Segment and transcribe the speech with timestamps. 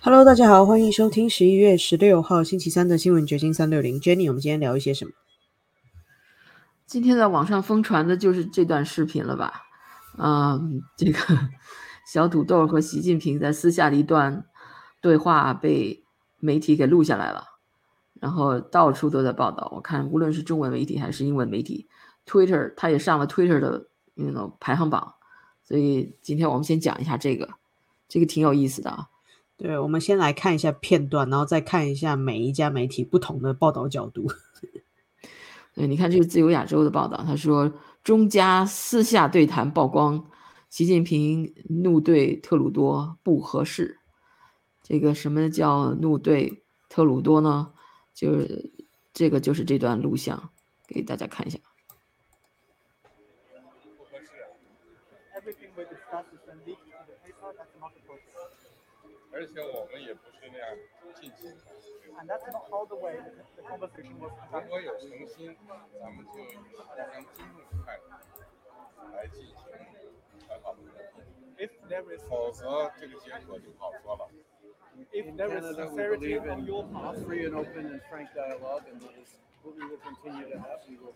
[0.00, 4.00] Hello，大家好，欢迎收听十一月十六号星期三的新闻掘金三六零。
[4.00, 5.10] Jenny，我们今天聊一些什么？
[6.86, 9.62] 今天在网上疯传的就是这段视频了吧？
[10.16, 11.18] 嗯，这个
[12.10, 14.46] 小土豆和习近平在私下的一段
[15.02, 16.02] 对话被
[16.38, 17.44] 媒体给录下来了，
[18.20, 19.70] 然后到处都在报道。
[19.74, 21.86] 我看无论是中文媒体还是英文媒体
[22.26, 25.14] ，Twitter 他也上了 Twitter 的那种排行榜。
[25.62, 27.50] 所以今天我们先讲一下这个，
[28.08, 29.08] 这个挺有意思的啊。
[29.56, 34.26] 对，我们先来看一下片段，然后再看一下每一家媒体不同的报道角度。
[35.74, 40.24] 对，你看这是自由亚洲的报道，他说中加私下对谈曝光，
[40.70, 43.98] 习近平怒对特鲁多不合适。
[44.82, 47.72] 这个什么叫怒对特鲁多呢？
[48.12, 48.72] 就是
[49.12, 50.50] 这个就是这段录像，
[50.86, 51.58] 给大家看一下。
[59.33, 60.77] 而且我们也不是那样
[61.19, 61.57] 进行的。
[64.51, 65.55] 如果有诚心，
[65.99, 68.03] 咱们就以互相尊重的态度
[69.13, 69.55] 来进行
[70.47, 74.27] 很好的沟通，否则这个结果就不好说了。
[75.13, 79.37] If there is sincerity on your part, free and open and frank dialogue, and that is
[79.63, 80.83] what we will continue to have.
[80.89, 81.13] We will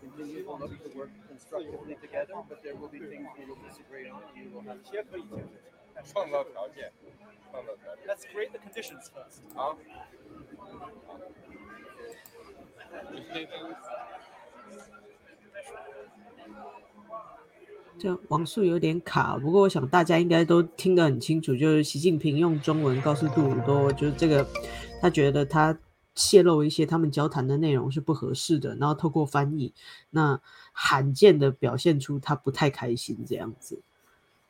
[0.00, 4.08] continue to look to work constructively together, but there will be things we will disagree
[4.08, 4.22] on.
[4.34, 4.80] We will have
[6.05, 6.91] 创造条件，
[7.51, 8.07] 创造条件。
[8.07, 9.41] Let's create the conditions first.
[9.55, 9.77] 好。
[17.97, 24.45] 这网速有点卡，不过我想大家应该都听得很清楚，就是习近平用中文告诉杜鲁多，就是这个
[24.99, 25.77] 他觉得他
[26.15, 29.73] 泄露一些他们交谈的内容是不合适的，然后透过翻译，
[30.09, 33.81] 那罕见的表现出他不太开心这样子。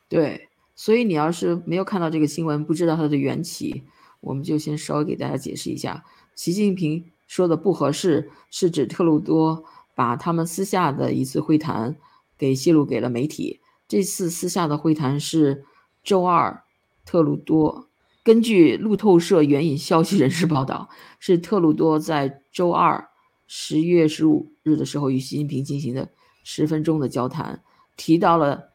[0.08, 3.84] 对，所以你要是没有看到这个新闻，不知道它的缘起，
[4.20, 6.02] 我们就先稍微给大家解释一下。
[6.34, 11.96] 习近平说的不合适，是指特鲁多把他们私下的一次会谈
[12.38, 13.60] 给泄露给了媒体。
[13.86, 15.64] 这次私下的会谈是
[16.02, 16.64] 周二，
[17.04, 17.88] 特鲁多
[18.24, 20.88] 根据路透社援引消息人士报道，
[21.20, 23.08] 是特鲁多在周二
[23.46, 26.10] 十一月十五日的时候与习近平进行的
[26.42, 27.62] 十分钟的交谈，
[27.96, 28.71] 提到了。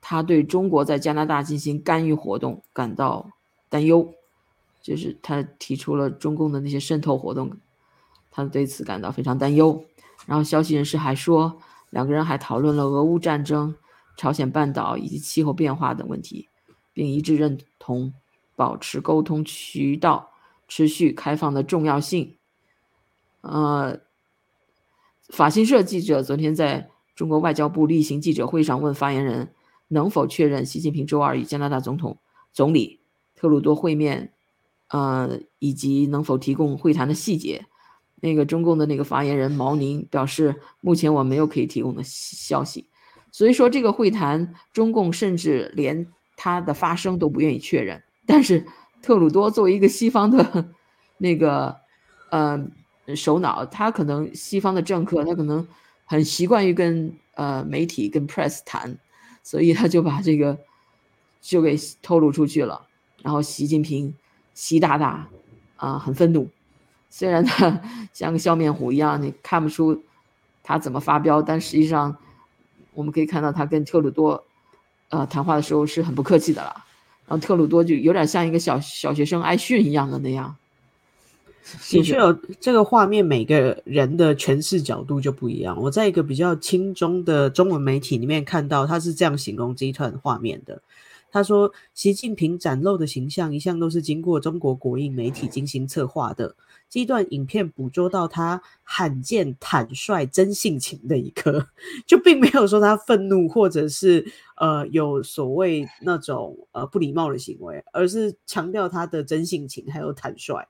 [0.00, 3.30] 他对中国在加拿大进行干预活动感到
[3.68, 4.14] 担忧，
[4.80, 7.50] 就是他提出了中共的那些渗透活动，
[8.30, 9.84] 他对此感到非常担忧。
[10.26, 11.58] 然后消息人士还说，
[11.90, 13.74] 两个人还讨论了俄乌战争、
[14.16, 16.48] 朝鲜半岛以及气候变化等问题，
[16.92, 18.12] 并一致认同
[18.56, 20.30] 保持沟通渠道
[20.66, 22.36] 持续开放的重要性。
[23.42, 24.00] 呃，
[25.28, 29.52] 法新社记者昨天在中国外交部例行记者会上问发言人。
[29.92, 32.18] 能否确认习近平周二与加拿大总统、
[32.52, 33.00] 总理
[33.34, 34.32] 特鲁多会面？
[34.88, 37.66] 呃，以及能否提供会谈的细节？
[38.16, 42.88] 那个中共的那个发言人毛宁表示，目前我没有可以提供的消息。
[43.30, 46.06] 所以说，这个会谈，中共甚至连
[46.36, 48.02] 它的发生都不愿意确认。
[48.26, 48.66] 但是，
[49.00, 50.68] 特鲁多作为一个西方的
[51.18, 51.76] 那个
[52.30, 52.60] 呃
[53.14, 55.66] 首脑，他可能西方的政客，他可能
[56.04, 58.98] 很习惯于跟呃媒体、跟 press 谈。
[59.42, 60.58] 所以他就把这个
[61.40, 62.86] 就给透露出去了，
[63.22, 64.14] 然后习近平
[64.54, 65.26] 习大大
[65.76, 66.48] 啊很愤怒，
[67.08, 67.80] 虽然他
[68.12, 70.02] 像个笑面虎一样，你看不出
[70.62, 72.16] 他怎么发飙，但实际上
[72.94, 74.44] 我们可以看到他跟特鲁多
[75.08, 76.84] 呃谈话的时候是很不客气的了，
[77.26, 80.56] 然后特鲁多就有点像一个小小学生挨训一样的那样。
[81.90, 85.80] 的确有这个画面，每个人的诠释角度就不一样。
[85.80, 90.82] 我在一个比较轻中的中文媒体里面看到，他是这样形容这一段画面的。
[91.32, 96.56] 他说：“习近平展露的形象一向都是经过中国国营媒体精心策划的。
[96.88, 101.64] 这一段影片捕捉到他罕见坦率、真性情的一刻，
[102.04, 104.26] 就并没有说他愤怒或者是
[104.56, 110.66] 呃有所谓那种呃不礼貌的行为，而是强调他的真性情还有坦率。”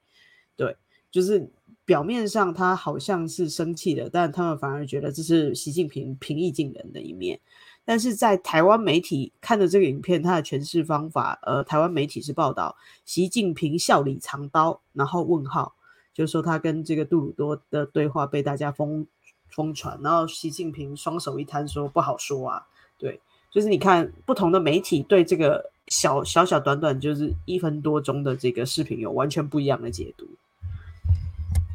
[1.10, 1.48] 就是
[1.84, 7.40] 表面上他好像是生气的，但他们反而觉得这是习近平平易近人的一面。
[7.84, 15.74] 但是在台湾媒体看的这个影片，它的诠释方法，呃，台湾媒体是报道习近平笑里藏刀，然后问号，
[16.14, 19.04] 就是说他跟这个杜鲁多的对话被大家疯
[19.48, 22.66] 疯传，然后习近平双手一摊说不好说啊。
[22.96, 23.18] 对，
[23.50, 30.28] 就是你看不同的媒体对这个小小小短短就是一分多钟的这个视频有完全不一样的解读。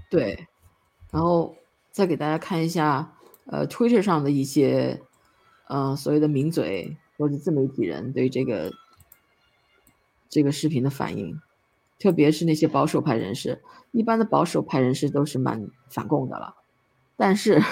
[0.10, 0.48] 对，
[1.12, 1.56] 然后
[1.92, 3.13] 再给大家看一下，
[3.46, 5.02] 呃，Twitter 上的一些，
[5.68, 8.72] 呃，所谓的名嘴或者自媒体人对这个
[10.30, 11.40] 这个视频的反应。
[11.98, 16.56] 特别是那些保守派人士，一般的保守派人士都是蛮反共的了，
[17.16, 17.63] 但是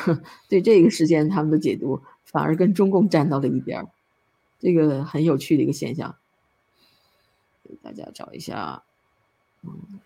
[0.48, 3.90] 对这个事件他们的解读反而跟中共站到了一边儿，
[4.60, 6.16] 这个很有趣的一个现象。
[7.68, 8.84] 给大家找一下，
[9.62, 10.00] 嗯。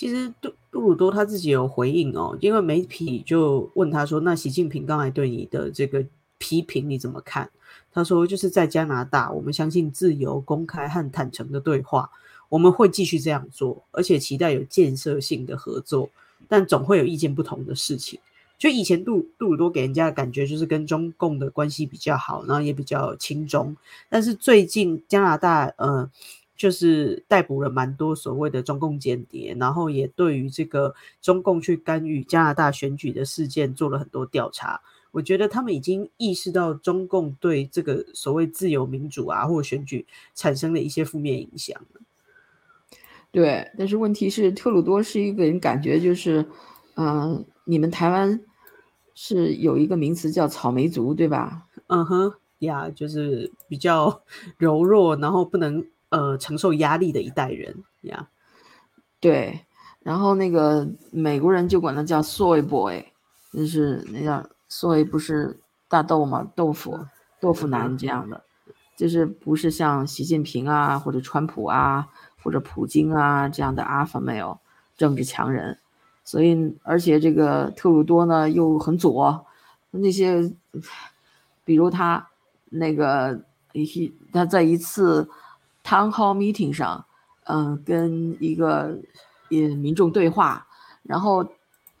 [0.00, 6.02] 其实杜杜鲁多他自己有回应哦，因为媒体就问他说：“那习近平刚才对你的这个
[6.38, 7.50] 批评你怎么看？”
[7.92, 12.10] 他说：“就是在加拿大，我们相信自由、公开和坦诚的对话，
[12.48, 16.08] 我们会继续这样做，而且期待有建设性的合作。
[16.48, 18.18] 但总会有意见不同的事情。
[18.56, 23.76] 就以前杜杜鲁多给人家的感觉就是跟中共的关系比较好，然后也比较亲中。
[24.08, 26.10] 但是最近加拿大，呃。”
[26.60, 34.82] 就是逮捕了蛮多所谓的中共间谍，然后也对于这个中共去干预加拿大选举的事件做了很多调查。
[35.10, 41.80] 我觉得他们已经意识到中共对这个所谓自由民主啊或选举产生了一些负面影响。
[43.30, 46.44] 对，但是问题是特鲁多是一个人，感觉就是，
[46.96, 48.38] 嗯，你们台湾
[49.14, 51.62] 是有一个名词叫草莓族，对吧？
[51.86, 54.22] 嗯哼，呀，就是比较
[54.58, 55.86] 柔弱，然后不能。
[56.10, 58.28] 呃，承受压力的一代人呀，
[59.20, 59.64] 对，
[60.00, 63.00] 然后那个美国人就管他叫 soy boy，
[63.52, 66.98] 就是那叫 soy 不是大豆嘛，豆腐
[67.38, 68.42] 豆腐男这样的，
[68.96, 72.08] 就是不是像习近平啊或者川普啊
[72.42, 74.58] 或者普京啊这样的 alpha male
[74.96, 75.78] 政治强人，
[76.24, 79.46] 所以而且这个特鲁多呢又很左，
[79.92, 80.52] 那些
[81.64, 82.28] 比如他
[82.64, 85.30] 那个一他在一次。
[85.90, 87.04] Town hall meeting 上，
[87.46, 88.96] 嗯，跟一个
[89.48, 90.64] 也民众对话，
[91.02, 91.44] 然后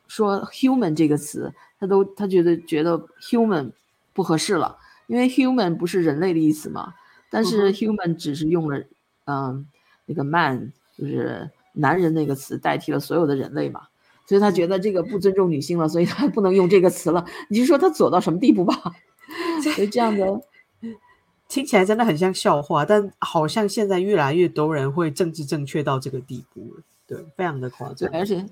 [0.06, 3.72] 说 human 这个词，他都他觉得觉得 human
[4.12, 4.78] 不合适了，
[5.08, 6.94] 因为 human 不是人类的意思嘛，
[7.30, 8.80] 但是 human 只是用了
[9.24, 9.66] 嗯
[10.06, 13.88] 那个 man 就是男人那个词代替了所有的人类嘛，
[14.24, 17.26] 所以他觉得这个不尊重女性了，所以他不能用这个词了。
[17.48, 18.80] 你就说他左到什么地步吧？
[19.74, 20.40] 所以这样的。
[21.50, 28.08] 听起来真的很像笑话，但好像现在越来越多人会政治正确到这个地步了，对，非常的夸张。
[28.12, 28.46] 而且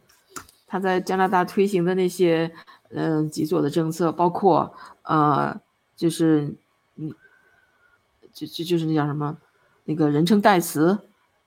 [0.66, 2.50] 他在加拿大推行的那些
[2.90, 5.56] 嗯极左的政策，包括呃，
[5.94, 6.52] 就是
[6.96, 7.14] 你，
[8.32, 9.38] 就就就是那叫什么
[9.84, 10.98] 那个人称代词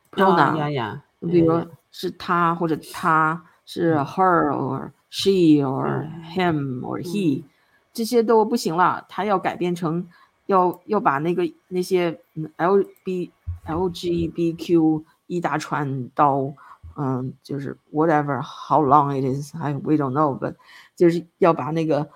[0.09, 7.43] ，pronoun，呀呀，比如说是他或者他是 her or she or him or he，
[7.91, 10.07] 这些都不行了，他要改变成。
[10.51, 12.19] 要要把那个那些
[12.57, 13.31] L B
[13.65, 16.53] L G B Q 一大串到，
[16.97, 20.55] 嗯，就是 whatever how long it is，还 we don't know，but
[20.95, 22.09] 就是要把那个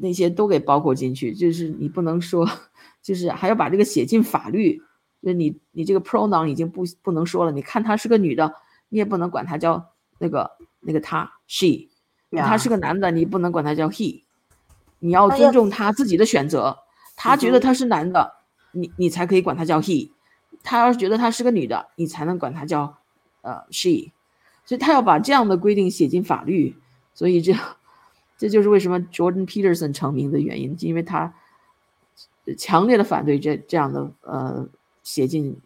[0.00, 2.48] 那些都给包括进去，就是你不能说，
[3.00, 4.82] 就是还要把这个写进法律，
[5.22, 8.52] 就你你这个 pronoun 已经不不能说了，你看她是个女的，
[8.88, 10.50] 你也不能管她叫那个
[10.80, 11.88] 那个她 she，
[12.30, 14.22] 她是个男的，你不能管他叫 he，
[14.98, 16.78] 你要尊重他自己的选择。
[17.22, 18.34] 他觉得他是男的，
[18.72, 20.10] 你你才可以管他叫 he；
[20.64, 22.98] 他要是觉得他是个女的，你才能管他叫
[23.42, 24.10] 呃 she。
[24.64, 26.76] 所以他要把这样的规定写进法律。
[27.14, 27.54] 所以这
[28.36, 31.32] 这就是为什么 Jordan Peterson 成名的原因，因为他
[32.58, 34.68] 强烈的反对这这样的呃
[35.04, 35.56] 写进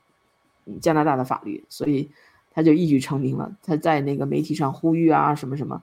[0.82, 2.10] 加拿大的法律，所以
[2.50, 3.56] 他就一举成名了。
[3.62, 5.82] 他在那个媒体上呼吁啊什么什么，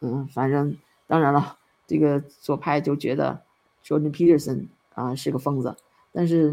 [0.00, 0.76] 嗯，反正
[1.08, 3.42] 当然了，这个左派就觉得
[3.84, 4.68] Jordan Peterson。
[4.94, 5.74] 啊，是个疯子，
[6.12, 6.52] 但是，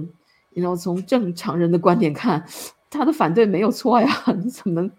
[0.52, 2.46] 你要从正常人的观点看，
[2.90, 4.08] 他的反对没有错呀，
[4.42, 4.92] 你怎么能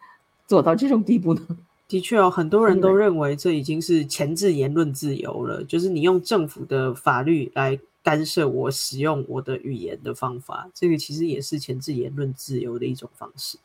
[0.46, 1.40] 做到这种地步呢？
[1.88, 13.58] 的确哦，很多人都认为这已经是前置言论自由了，就是你用政府的法律来干涉我使用我的语言的方法，这个其实也是前置言论自由的一种方式。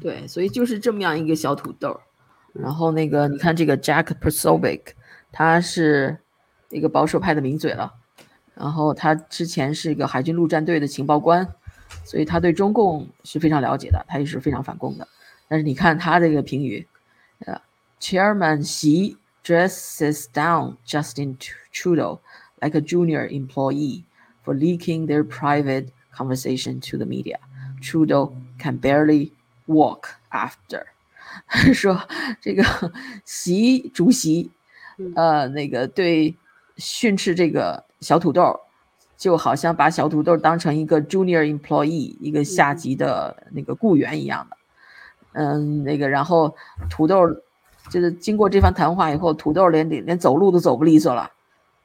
[0.00, 2.00] 对，所以就是这么样一个小土豆。
[2.52, 4.80] 然后那个，你看这个 Jack Persovic，
[5.30, 6.18] 他是。
[6.69, 7.93] 一个保守派的名嘴了，
[8.55, 11.47] 然后他之前是一个海军陆战队的情报官，
[12.03, 15.07] 所以他对中共是非常了解的，他也是非常反共的。
[15.47, 16.87] 但是你看他这个评语，
[17.45, 17.61] 呃，
[18.01, 21.37] Chairman Xi dresses down Justin
[21.71, 22.19] Trudeau
[22.59, 24.03] like a junior employee
[24.43, 27.37] for leaking their private conversation to the media.
[27.81, 29.31] Trudeau can barely
[29.67, 30.85] walk after，
[31.73, 32.07] 说
[32.41, 32.63] 这个
[33.23, 34.49] 习主席，
[35.15, 36.35] 呃，那个对。
[36.80, 38.58] 训斥这个小土豆，
[39.16, 44.56] 就好像把小土豆当成一个 junior employee，一个下级的那个雇员一样的。
[45.32, 46.56] 嗯，那个，然后
[46.88, 47.28] 土豆
[47.90, 51.30] 就是经过这番谈话以后，土豆连连走路都走不利索了。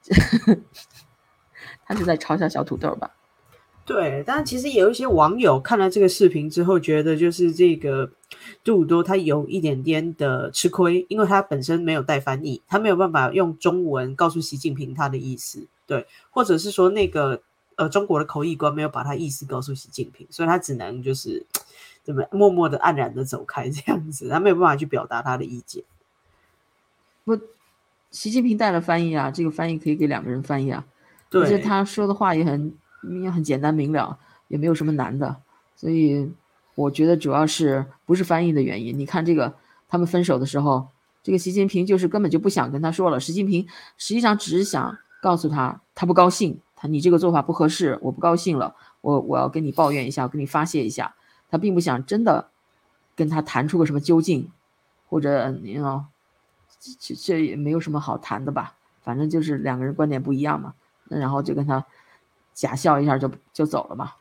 [1.86, 3.15] 他是在嘲笑小土豆吧？
[3.86, 8.10] 对，但其实有一些网友看了这个视频之后，觉得就是这个
[8.64, 17.40] 杜鲁多他有一点点的吃亏，因为他本身没有带翻译，他没有办法用中文告诉习近平他的意思，对，或者是说那个
[17.76, 21.46] 呃中国的口译官没有把他意思告诉习近平，所以他只能就是
[22.04, 25.84] 怎么默默的黯然的走开这样子，他没有办法去表达他的意见。
[27.24, 27.40] 不，
[28.10, 30.84] 习近平带了翻译啊，这个翻译可以给两个人翻译啊，
[31.30, 32.74] 对，而且他说的话也很。
[33.22, 35.38] 也很简单明了，也没有什么难的，
[35.76, 36.32] 所以
[36.76, 38.98] 我觉得主要是不是翻译的原因。
[38.98, 39.54] 你看这个，
[39.88, 40.88] 他们分手的时候，
[41.24, 43.20] 这个习近平就是根本就不想跟他说了。
[43.20, 51.16] 习近平实际上只是想告诉他，他不高兴，他你这个做法不合适，我不高兴了，我我要跟你抱怨一下，我跟你发泄一下。
[51.50, 52.50] 他并不想真的
[53.16, 54.52] 跟他谈出个什么究竟，
[55.08, 56.06] 或者你哦，
[57.00, 58.76] 这这也没有什么好谈的吧？
[59.02, 60.74] 反正就是两个人观点不一样嘛，
[61.08, 61.86] 然后就跟他。
[62.56, 64.14] 假笑一下就就走了嘛，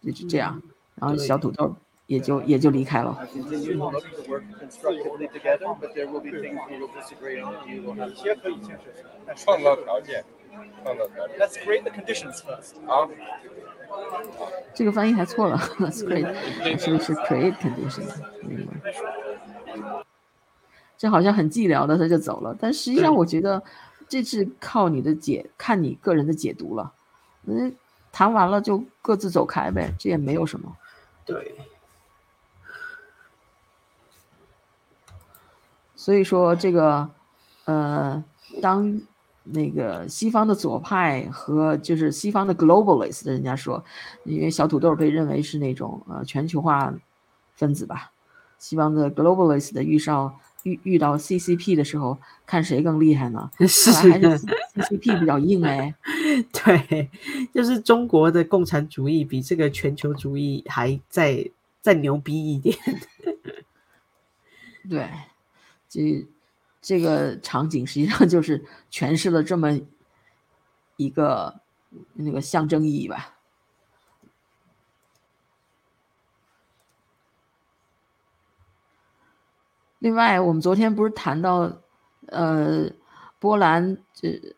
[0.00, 0.62] 就是这样，
[0.94, 1.74] 然后小土豆
[2.06, 3.14] 也就也就离开了。
[9.36, 10.24] 创造条件，
[10.82, 11.38] 创造条件。
[11.38, 12.74] Let's create the conditions first.
[12.86, 13.10] 好。
[14.72, 18.12] 这个翻译还错了，Let's create，是是 create conditions。
[20.96, 22.56] 这好像很寂寥的，他就走了。
[22.58, 23.62] 但实际上，我觉得
[24.08, 26.92] 这是靠你的解，看你个人的解读了。
[27.46, 27.74] 嗯，
[28.12, 30.76] 谈完了就各自走开呗，这也没有什么。
[31.24, 31.54] 对。
[35.94, 37.08] 所以说这个，
[37.66, 38.22] 呃，
[38.62, 39.00] 当
[39.44, 43.84] 那个西方的左派和就是西方的 globalist，人家说，
[44.24, 46.92] 因为小土豆被认为是那种呃全球化
[47.54, 48.12] 分子吧，
[48.58, 50.34] 西方的 globalist 的预兆。
[50.62, 53.50] 遇遇到 CCP 的时候，看谁更厉害呢？
[53.66, 54.38] 是还是
[54.74, 55.94] CCP 比较硬哎。
[56.52, 57.10] 对，
[57.52, 62.76] 就是中国的共产主义比这个全球主义还再再牛逼一点。
[64.88, 65.08] 对，
[65.88, 66.26] 这
[66.80, 69.80] 这个场景实际上就是诠释了这么
[70.96, 71.60] 一个
[72.14, 73.36] 那个象征意义吧。
[79.98, 81.82] 另外，我们昨天不是谈到，
[82.28, 82.90] 呃，
[83.38, 84.54] 波兰这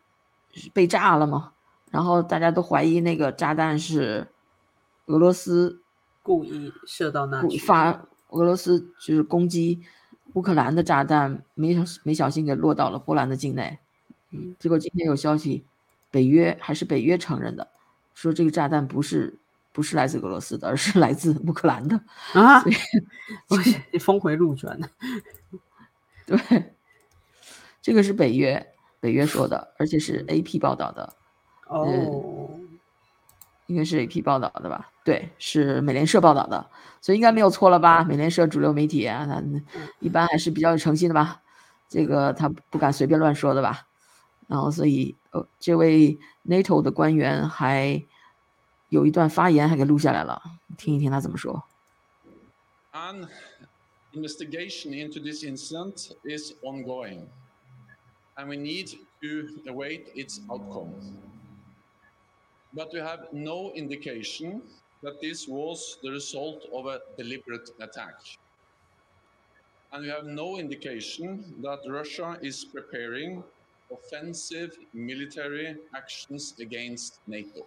[0.73, 1.51] 被炸了吗？
[1.93, 4.27] 然后大家都怀疑那个炸弹是
[5.05, 5.83] 俄罗斯
[6.23, 7.91] 故意射到那里，发
[8.29, 9.83] 俄罗斯就是攻击
[10.33, 13.77] 乌克兰的炸弹，没没小心给落到了波兰的境内。
[14.31, 15.63] 嗯，结果今天有消息，
[16.09, 17.67] 北约还是北约承认的，
[18.15, 19.37] 说这个炸弹不是。
[19.75, 21.99] 不是来自俄罗斯的，而是来自乌克兰的
[22.33, 22.63] 啊！
[23.91, 24.87] 你峰回路转的？
[26.27, 26.75] 对，
[27.81, 28.67] 这个是北约
[28.99, 31.15] 北约说的，而且是 AP 报道的。
[31.73, 32.59] 哦，
[33.67, 34.91] 应该是 AP 报道的吧？
[35.03, 36.69] 对，是美联社报道的，
[37.01, 38.03] 所以应该没有错了吧？
[38.03, 39.43] 美联社主流媒体啊，他
[39.99, 41.41] 一般还是比较有诚信的吧？
[41.89, 43.87] 这个他不敢随便乱说的吧？
[44.47, 48.05] 然后，所以呃，这位 NATO 的官员还。
[48.89, 50.39] 有一段发言还给录下来了，
[50.77, 51.63] 听一听他怎么说。
[52.91, 53.27] An
[54.13, 57.25] investigation into this incident is ongoing,
[58.35, 59.27] and we need to
[59.65, 60.93] await its outcome.
[62.74, 64.60] But we have no indication
[65.02, 68.14] that this was the result of a deliberate attack.
[69.90, 73.42] And we have no indication that Russia is preparing
[73.90, 77.66] offensive military actions against NATO.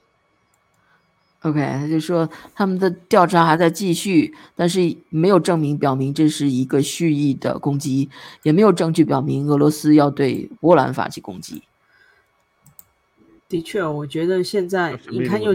[1.42, 8.12] OK，他就说他们的调查还在继续，但是没有证明表明这是一个蓄意的攻击，
[8.44, 11.64] 也没有证据表明俄罗斯要对波兰发起攻击。
[13.49, 15.55] 的确，我觉得现在你看又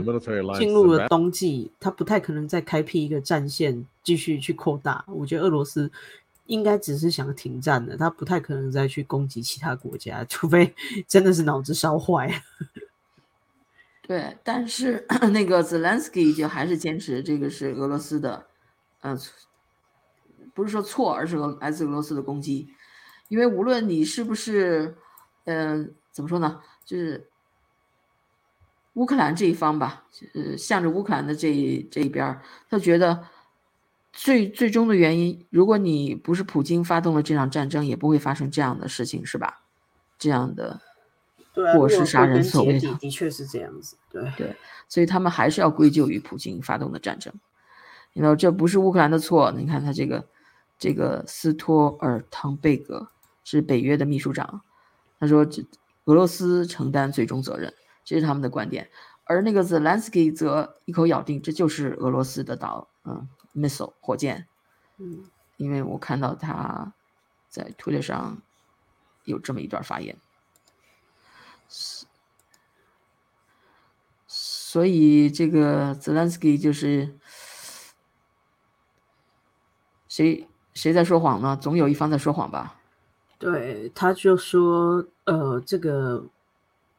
[0.58, 5.04] 进入了冬季，他不太可能再开辟一个战线继续去扩大。
[5.08, 5.92] 我觉得俄罗斯
[6.46, 10.74] 应该只是想停战的，他不太可能再去攻击其他国家，除非
[11.08, 12.42] 真的是脑子烧坏。
[14.08, 18.46] 对，但是 那个 Zelensky 就还是坚持这个是俄罗斯的，
[19.02, 19.18] 嗯，
[20.54, 22.68] 不是说错，而是俄来自俄罗斯的攻击，
[23.30, 24.96] 因为无论你是不是，
[25.46, 27.26] 嗯，怎么说呢，就是
[28.94, 33.26] 乌克兰这一方吧，呃，向着乌克兰的这一这一边，他觉得
[34.12, 39.62] 最最终的原因，如果你不是普京发动了这场战争，也不会发生这样的事情，是吧？
[40.18, 40.82] 这样的。
[41.76, 44.56] 过失杀人，所谓的的确是这样子，对对，
[44.88, 47.34] 所以他们还是要归咎于普京发动的战争。
[48.14, 49.52] 你知道这不是乌克兰的错？
[49.52, 50.26] 你看他这个
[50.80, 53.10] 这个斯托尔滕贝格
[53.44, 54.62] 是北约的秘书长，
[55.20, 55.62] 他说这
[56.06, 58.90] 俄罗斯承担最终责任，这是他们的观点。
[59.26, 64.48] 而那个 Zelensky 则一口咬定这就是俄罗斯的导嗯 missile 火箭，
[64.98, 65.24] 嗯，
[65.58, 66.94] 因为我看到他
[67.48, 68.42] 在推特上
[69.24, 70.18] 有这么一段发言，
[74.28, 77.18] 所以这个 Zelensky 就是
[80.10, 81.56] 谁谁在说谎呢？
[81.56, 82.80] 总有一方在说谎吧？
[83.38, 86.26] 对，他就说，呃，这个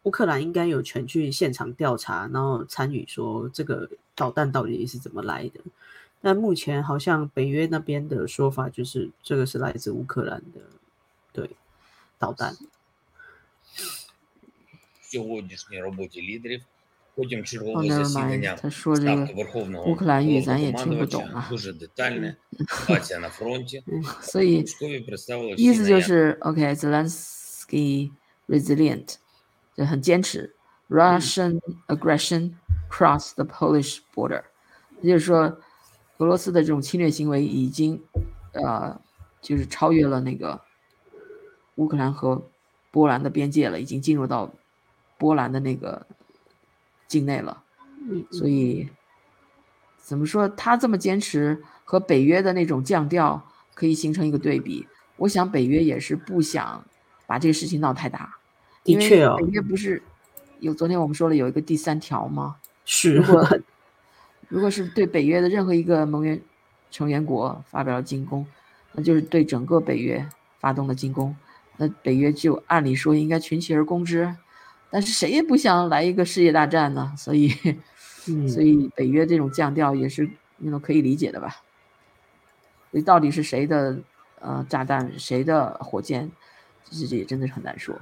[0.04, 5.60] 乌克兰应该有权去现场调查，然后参与说这个导弹到底是怎么来的。
[6.22, 10.62] 但目前好像北约那边的说法就是这个是来自乌克兰的，
[11.34, 11.50] 对，
[12.18, 12.56] 导弹。
[15.02, 16.62] сьогоднішній роботі лідерів.
[17.16, 18.06] Потім Oh, чергове never mind.
[18.06, 19.44] засідання Та що ж ставки ви?
[19.44, 21.18] Верховного Україні зайняті Головнокомандувача.
[21.18, 21.48] вдома.
[21.50, 22.36] Дуже детальне.
[22.70, 23.84] Ситуація на фронті.
[24.22, 29.20] 所以 Військові представили 意 всі 思就 наявні 是，OK，Zelensky、resilient，
[29.75, 30.55] 就很坚持。
[30.89, 32.53] Russian aggression
[32.91, 34.43] cross the Polish border，
[35.01, 35.59] 也就是说，
[36.19, 38.03] 俄罗斯的这种侵略行为已经，
[38.53, 39.01] 呃，
[39.41, 40.61] 就是超越了那个
[41.77, 42.51] 乌克兰和
[42.91, 44.53] 波兰的边界了，已经进入到
[45.17, 46.07] 波兰的那个
[47.09, 47.65] 境内了。
[48.07, 48.91] 嗯，所以
[49.97, 54.87] 怎么说，他这么坚持和北约的那种降调可以形成一个对比。
[55.17, 56.85] 我想北约也是不想
[57.27, 58.37] 把这个事情闹太大，
[58.85, 60.03] 的确哦北，约不是
[60.61, 62.57] 有昨天我们说了有一个第三条吗？
[62.85, 63.49] 是如果
[64.49, 66.41] 如果是对北约的任何一个盟约
[66.91, 68.47] 成员国发表了进攻，
[68.93, 70.29] 那就是对整个北约
[70.61, 71.35] 发动了进攻，
[71.77, 74.37] 那北约就按理说应该群起而攻之，
[74.91, 77.53] 但是谁也不想来一个世界大战呢，所以。
[78.29, 81.57] 嗯，所以北约这种降调也是那种可以理解的吧？
[82.93, 83.99] 所以到底是谁的
[84.39, 86.31] 呃炸弹，谁的火箭，
[86.89, 88.01] 这这也真的是很难说。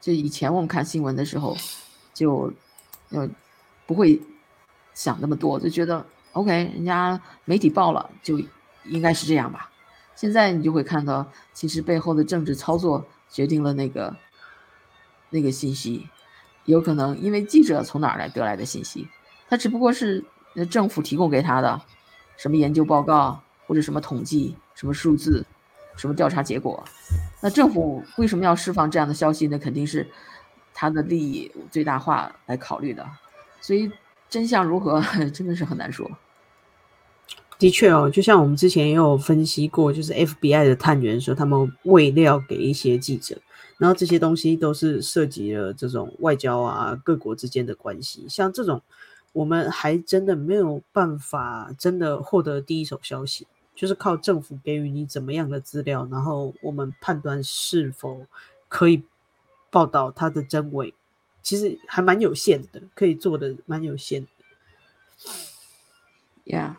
[0.00, 1.56] 就以前我们看新闻的时候，
[2.14, 2.52] 就
[3.10, 3.28] 呃
[3.86, 4.20] 不会
[4.94, 8.38] 想那么多，就觉得 OK，人家媒体报了就
[8.84, 9.70] 应该是这样吧。
[10.14, 14.16] 现在你就会看到，其实背后的政治操作决定了那个
[15.30, 16.08] 那个信息，
[16.64, 19.08] 有可能因为记者从哪儿来得来的信息，
[19.48, 20.24] 他只不过是
[20.70, 21.80] 政府提供给他的
[22.36, 25.46] 什么研究报告或者什么统计、什么数字、
[25.98, 26.82] 什么调查结果。
[27.42, 29.58] 那政府为什么要释放这样的消息呢？
[29.58, 30.08] 肯定是
[30.72, 33.06] 他的利益最大化来考虑的。
[33.60, 33.90] 所以
[34.30, 35.02] 真相如何，
[35.34, 36.10] 真的是很难说。
[37.58, 43.36] 的确哦，就像我们之前也有分析过，就是 FBI 的探员说他们未料给一些记者，
[43.78, 48.80] 然后这些东西都是涉及了这种外交啊各国之间的关系，像这种
[49.32, 58.26] 我们还真的没有办法真的获得第一手消息，就是靠政府给予你怎么样的资料，然后我们判断是否
[58.68, 59.04] 可以
[59.70, 60.92] 报道它的真伪，
[61.44, 64.28] 其实还蛮有限的，可以做的蛮有限的。
[66.44, 66.74] Yeah，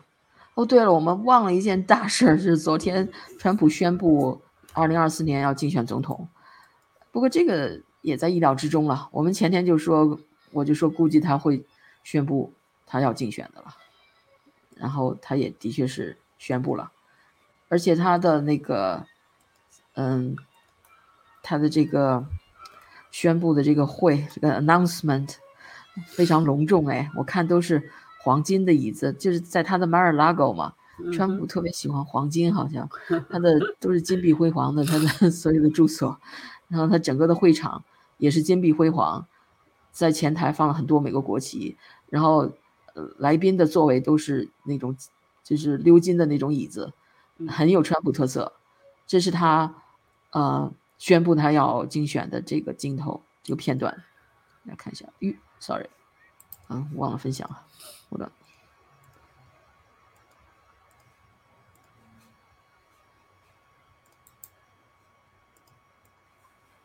[0.52, 4.42] 哦，对了，我们忘了一件大事，是昨天川普宣布
[4.74, 6.28] 二零二四年要竞选总统。
[7.10, 9.08] 不过这个也在意料之中了。
[9.10, 11.64] 我们前天就说，我就说估计他会
[12.04, 12.52] 宣布
[12.84, 13.74] 他要竞选的了，
[14.74, 16.90] 然后他也的确是宣布了，
[17.68, 19.04] 而且他的那个，
[19.92, 20.34] 嗯，
[21.42, 22.24] 他的这个
[23.10, 25.34] 宣布的这个会，这个 announcement
[26.06, 27.90] 非常隆重哎，我看都是
[28.22, 30.72] 黄金的椅子，就是在他的马尔拉狗嘛，
[31.12, 32.88] 川普特别喜欢黄金，好像
[33.28, 36.18] 他的都是金碧辉煌的，他的 所有的住所，
[36.68, 37.84] 然后他整个的会场
[38.16, 39.26] 也是金碧辉煌，
[39.92, 41.76] 在前台放了很多美国国旗，
[42.08, 42.50] 然后
[42.94, 44.96] 呃来宾的座位都是那种
[45.42, 46.92] 就是鎏金的那种椅子，
[47.48, 48.52] 很有川普特色，
[49.06, 49.82] 这是他
[50.30, 54.04] 呃宣布他要竞选的这个镜头这个片段，
[54.64, 55.88] 来看一下，吁，sorry，
[56.68, 57.66] 啊忘了分享了，
[58.10, 58.30] 我的。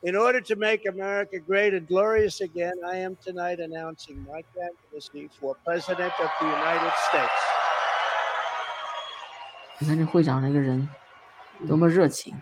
[0.02, 5.30] In order to make America great and glorious again, I am tonight announcing my candidacy
[5.40, 7.55] for President of the United States.
[9.80, 10.88] 你看这会长那个人
[11.68, 12.34] 多么热情，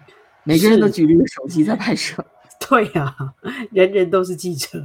[0.44, 2.26] 每个人都举着一个手机在拍摄。
[2.70, 3.14] 对呀、
[3.72, 4.82] 人人都是记者。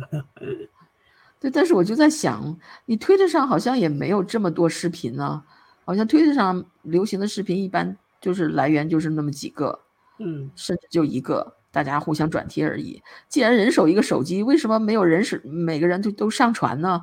[1.41, 5.45] 对，但是我就在想，你推特上好像也没有这么多视频呢，
[5.85, 9.79] 好像推特上流行的视频一般就是来源就是那么几个，
[10.19, 13.01] 嗯，甚至就一个，大家互相转贴而已。
[13.29, 17.01] 既然人手一个手机，为什么没有人手每个人都都上传呢？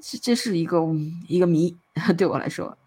[0.00, 0.80] 这这是一个
[1.26, 1.76] 一个谜，
[2.16, 2.78] 对我来说，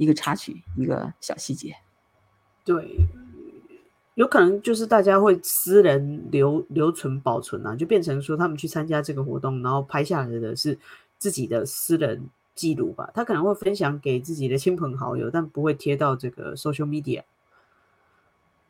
[0.00, 1.76] 一个插曲，一个小细节。
[2.64, 3.06] 对，
[4.14, 10.78] 有可能就是大家会私人留留存保存啊，就变成说他们去参加这个活动，然后拍下来的是
[11.18, 13.10] 自己的私人记录吧。
[13.12, 17.24] 他可能会分享给自己的亲朋好友，但不会贴到这个 social media。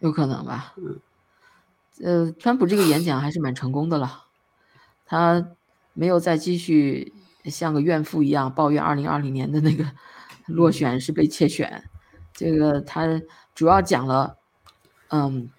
[0.01, 0.75] 有可能吧。
[0.79, 0.99] 嗯，
[2.03, 4.25] 呃，川普这个演讲还是蛮成功的了，
[5.07, 5.47] 他
[5.93, 7.13] 没有再继续
[7.45, 9.85] 像个怨妇一样抱怨二零二零年的那个
[10.51, 11.85] 落选是被窃选。
[12.33, 13.23] 这个他
[13.55, 14.37] 主要讲了，
[15.09, 15.51] 嗯，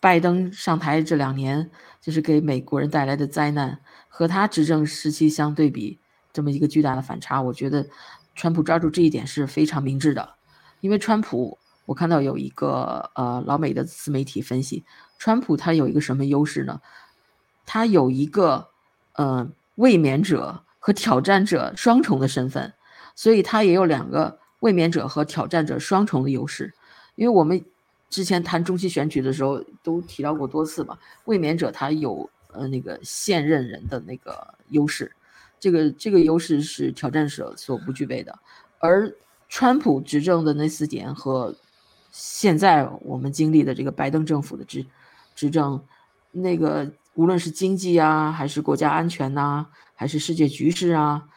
[0.00, 5.98] 拜登上台这两年就是给美国人带来的灾难，和他执政时期相对比，
[6.32, 7.42] 这么一个巨大的反差。
[7.42, 7.86] 我觉得
[8.34, 10.34] 川普抓住这一点是非常明智的，
[10.80, 11.58] 因为川普。
[11.86, 14.84] 我看到有一个呃老美的自媒体分析，
[15.20, 16.80] 川普他有一个什么优势呢？
[17.64, 18.70] 他有一个
[19.12, 22.74] 呃卫冕者和挑战者双重的身份，
[23.16, 26.72] 所以他也有两个卫冕者和挑战者双重的优势。
[27.16, 27.64] 因为我们
[28.08, 35.10] 之前谈中期选举的时候都提到过多次嘛，卫冕者他有呃那个现任人的那个优势，
[35.58, 38.38] 这个这个优势是挑战者所不具备的，
[38.78, 39.12] 而
[39.48, 41.54] 川普执政的那四年和
[42.12, 44.84] 现在我们经历的这个拜登政府的执
[45.34, 45.82] 执政，
[46.32, 51.28] 那个无论是经济啊，还是国家安全呐，还是世界局势啊，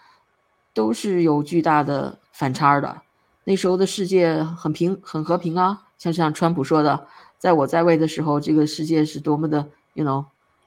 [0.80, 3.02] 都是有巨大的反差的。
[3.44, 7.06] 那时候的世界很平很和平啊，像像川普说的，
[7.38, 10.24] 在我在位的时候，这个世界是多么的，you know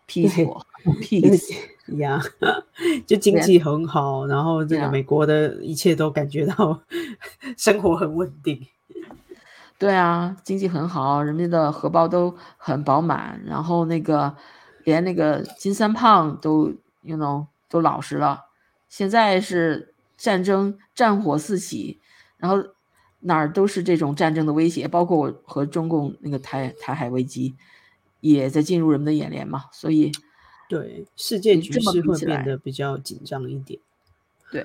[0.07, 0.61] peaceful
[1.01, 2.20] peace 一样，
[3.09, 6.79] 就经济很好，然后这个美国的一切都感觉到
[7.57, 8.66] 生活很稳定。
[9.79, 14.37] 对啊，经济很好，人民的荷包都很饱满，然后那个
[14.85, 16.70] 连那个金三胖都
[17.01, 18.44] ，you know，都老实了。
[18.90, 19.91] 现在是
[20.22, 21.98] 战争，战火四起，
[22.37, 22.62] 然后
[23.18, 27.56] 哪儿都是这种战争的威胁，包括我和中共那个台台海危机
[28.20, 30.12] 也在进入人们的眼帘嘛，所以
[30.68, 33.80] 对世界局势会变得比较紧张一点。
[34.52, 34.64] 对。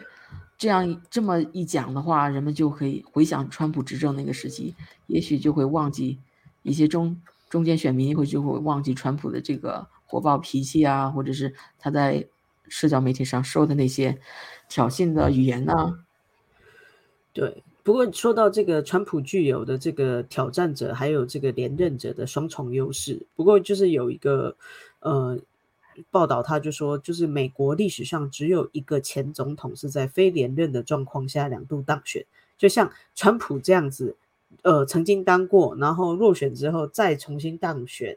[0.60, 4.76] 这样这么一讲的话，人们就可以回想川普执政那个时期，
[5.08, 6.20] 也许就会忘记
[6.62, 12.28] 一些中中间选民会就会忘记川普的这个火爆脾气啊，或者是他在
[12.68, 14.20] 社交媒体上说的那些
[14.70, 16.00] 挑衅的语言呢。
[17.34, 24.56] 对，不过说到这个川普具有的这个挑战者还有这个连任者的双重优势，不过就是有一个
[25.00, 25.38] 呃。
[26.12, 32.24] 报道他就说，就是美国历史上只有一个前总统是在非连任的状况下两度当选，
[32.56, 34.16] 就像川普这样子，
[34.62, 38.16] 呃，曾经当过，然后落选之后再重新当选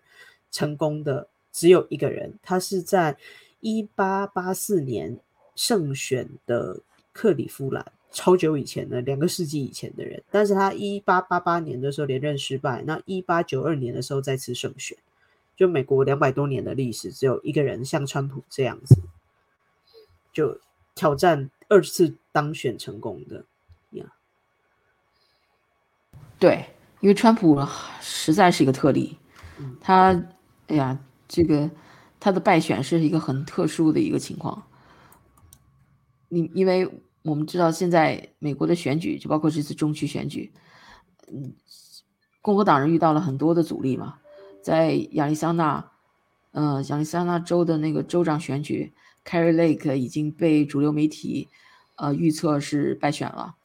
[0.51, 3.17] 成功的只有一个人，他是在
[3.61, 5.19] 一八八四年
[5.55, 6.81] 胜选的
[7.13, 14.97] 克里夫兰，超久以前的两个世纪以前的人，但是他一八八八年的时候连任失败，那一八九二年的时候再次胜选。
[15.57, 18.97] 就美国两百多年的历史，只有一个人像川普这样子，
[20.33, 20.59] 就
[20.95, 23.45] 挑战二次当选成功的
[23.91, 24.07] 呀。
[26.39, 26.65] 对，
[27.01, 27.61] 因为川普
[28.01, 29.19] 实在是一个特例，
[29.83, 30.13] 他，
[30.69, 31.71] 哎呀，这个
[32.19, 34.63] 他的败选是一个很特殊的一个情况。
[36.31, 36.88] 你因为
[37.23, 40.51] 我们知道现在美国的选举，就包括这次中期选举，
[41.31, 41.53] 嗯，
[42.40, 44.16] 共和党人遇到了很多的阻力嘛。
[44.62, 45.90] 在亚利桑那，
[46.53, 48.93] 呃，亚利桑那州的那个州长选举
[49.25, 51.49] ，Carrie Lake 已经被主流媒体，
[51.97, 53.57] 呃，预测是败选了。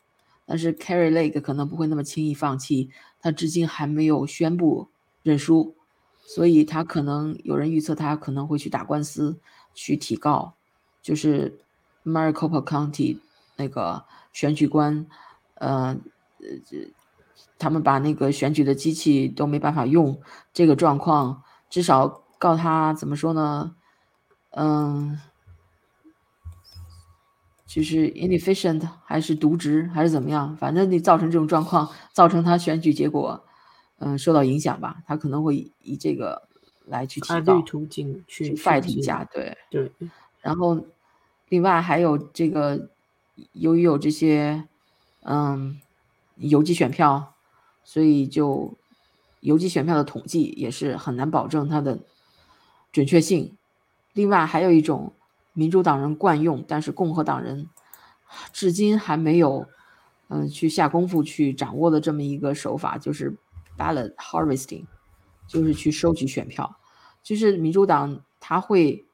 [0.46, 4.90] 但是 Carrie Lake 可能不会那么轻易放弃，他至今还没有宣布
[5.24, 5.76] 认输，
[6.20, 9.40] 所以他可能有人预测他可能会去打官司，
[9.74, 10.54] 去提告，
[11.02, 11.60] 就是
[12.06, 13.20] Maricopa County
[13.58, 15.06] 那个选举官，
[15.56, 15.98] 呃，
[16.40, 16.88] 呃。
[17.58, 20.20] 他们把那个选举的机器都没办法用，
[20.54, 23.76] 这个状况至少告他怎么说呢？
[24.52, 25.18] 嗯，
[27.66, 30.56] 就是 inefficient 还是渎职还是怎么样？
[30.58, 33.46] 反正你造成这种状况，造成他选举结果
[34.00, 34.98] 嗯受到影响吧？
[35.08, 36.50] 他可能会以这个
[36.86, 39.90] 来去提告途径去 fight 一下，对对。
[40.42, 40.86] 然后
[41.50, 42.90] 另外还有这个，
[43.54, 44.68] 由于有这些
[45.22, 45.80] 嗯
[46.38, 47.32] 邮寄选票。
[47.88, 48.74] 所以，就
[49.42, 52.00] 邮寄选票的统计也是很难保证它的
[52.92, 53.56] 准确性。
[54.14, 55.14] 另外，还有一种
[55.54, 57.70] 民主党人惯用，但是共和党人
[58.52, 59.68] 至今还没有
[60.30, 63.38] 嗯去下功夫去掌握的这么一个手法，就是
[63.78, 64.86] ballot harvesting，
[65.48, 66.78] 就是去收集选票。
[67.22, 69.06] 就是民主党他会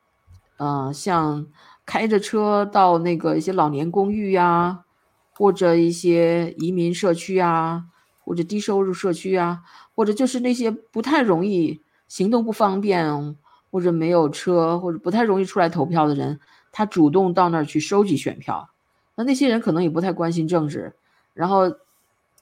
[0.60, 1.46] 嗯像
[1.92, 4.86] 开着车到那个一些老年公寓呀，
[5.34, 7.88] 或者一些移民社区啊。
[8.24, 9.64] 或者低收入社区啊，
[9.96, 13.36] 或者就是那些不太容易行动不方便，
[13.72, 16.40] 或者没有车，或者不太容易出来投票的人，
[16.72, 18.70] 他主动到那儿去收集选票。
[19.16, 20.94] 那那些人可能也不太关心政治，
[21.34, 21.76] 然后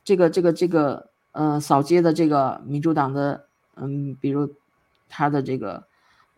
[0.04, 4.54] 这个这个这个呃扫街的这个民主党的嗯，比如
[5.08, 5.86] 他的这个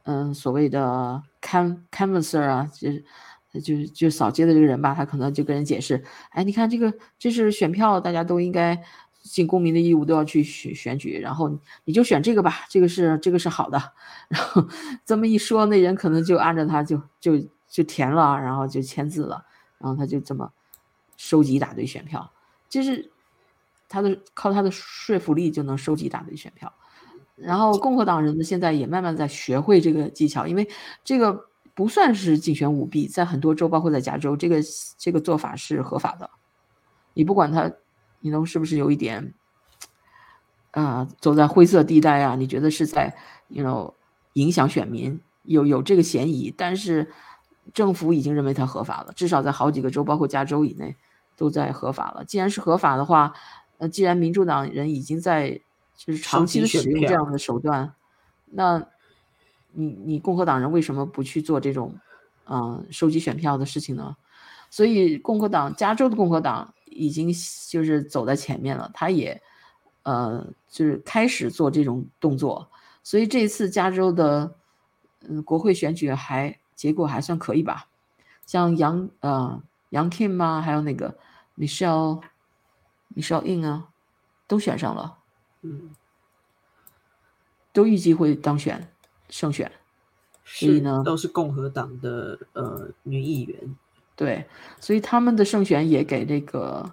[0.04, 3.04] 嗯所谓的 can canvasser 啊，就是
[3.62, 8.82] 就就扫街的这个人吧，他可能就跟人解释，哎，你看这个这是选票，大家都应该
[9.22, 13.94] 尽公民的义务，都要去选选举，然后你就选这个吧，这个是这个是好的，
[14.30, 14.68] 然后
[15.06, 17.38] 这么一说，那人可能就按照他就就
[17.68, 19.46] 就填了，然后就签字了。
[19.78, 20.52] 然后他就这么
[21.18, 22.32] 收集一大堆选票，
[22.70, 23.10] 就是
[23.90, 26.72] 他的靠他的说服力就能收集一大堆选票。
[27.42, 30.68] 然后共和党人呢，现在也慢慢在学会这个技巧，因为
[31.04, 34.58] 这个不算是竞选舞弊，在很多州，包括在加州，这个
[34.98, 36.30] 这个做法是合法的。
[37.14, 37.72] 你不管他，
[38.20, 39.34] 你能是不是有一点
[40.72, 42.36] 啊走在灰色地带啊？
[42.36, 43.16] 你觉得是在
[43.50, 43.94] ，you know
[44.34, 47.12] 影响选民，有有这个嫌疑，但是。
[47.76, 50.96] 政府已经认为它合法了，至少在好几个州，包括加州以内，
[51.38, 52.26] 都在合法了。
[52.26, 53.34] 既然是合法的话，
[53.78, 55.62] 呃，既然民主党人已经在
[56.06, 57.94] 就是长期的使用这样的手段，
[58.46, 58.84] 那，
[59.72, 61.96] 你你共和党人为什么不去做这种，
[62.48, 64.16] 嗯，收集选票的事情呢？
[64.70, 67.32] 所以共和党，加州的共和党已经
[67.70, 69.40] 就是走在前面了，他也，
[70.04, 72.68] 呃，就是开始做这种动作。
[73.04, 74.56] 所以这次加州的，
[75.28, 76.58] 嗯，国会选举还。
[76.74, 77.86] 结果还算可以吧，
[78.44, 81.16] 像杨呃杨 Kim 啊，还有那个
[81.56, 82.24] Michelle
[83.16, 83.90] Michelle In 啊，
[84.48, 85.20] 都选上了，
[85.62, 85.96] 嗯，
[87.72, 88.92] 都预计会当选
[89.30, 89.72] 胜选，
[90.44, 93.76] 所以呢，都是共和党的呃女议员，
[94.16, 94.46] 对，
[94.80, 96.92] 所以他们的胜选也给这个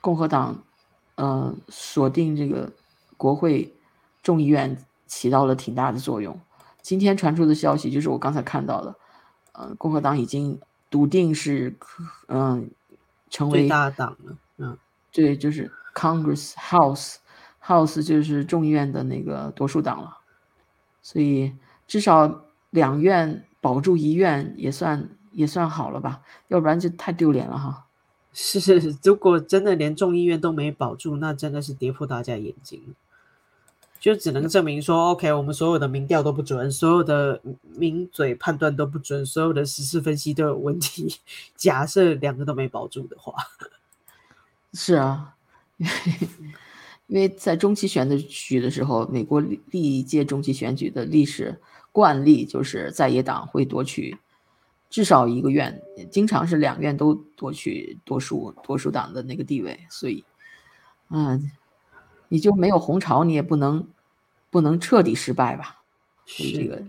[0.00, 0.62] 共和党
[1.14, 2.72] 呃锁定这个
[3.16, 3.74] 国会
[4.22, 6.40] 众议院起到了挺大的作用。
[6.80, 8.96] 今天传出的消息就是我刚才看到的，
[9.52, 11.76] 呃，共和党已经笃定是，
[12.26, 12.68] 嗯，
[13.30, 14.76] 成为大党了，嗯，
[15.12, 17.16] 对，就是 Congress House
[17.64, 20.18] House 就是众议院的那个多数党了，
[21.02, 21.54] 所以
[21.86, 27.86] 至少两院保住一院也算也算好了吧，要不然就太丢脸了哈。
[28.34, 32.94] 是是，如果真的连众议院都没保住，那真的是跌破大家眼镜。
[34.00, 37.40] 就只能证明说，OK，我们所有的民调都不准，所有的
[37.76, 41.20] 名嘴判断都不准，所有的时事分析都有问题。
[41.54, 43.34] 假设两个都没保住的话，
[44.74, 45.31] 是啊，
[47.08, 49.40] 因为在中期选举的时候，美国
[49.70, 54.16] 历届中期选举的历史惯例就是在野党会夺取
[54.88, 60.24] 至少一个院，经常是两院都夺取多数多数党的那个地位，所以，
[61.10, 61.50] 嗯。
[62.28, 63.86] 你就没有红潮，你也不能
[64.48, 65.82] 不能彻底失败吧？
[66.24, 66.82] 是这个，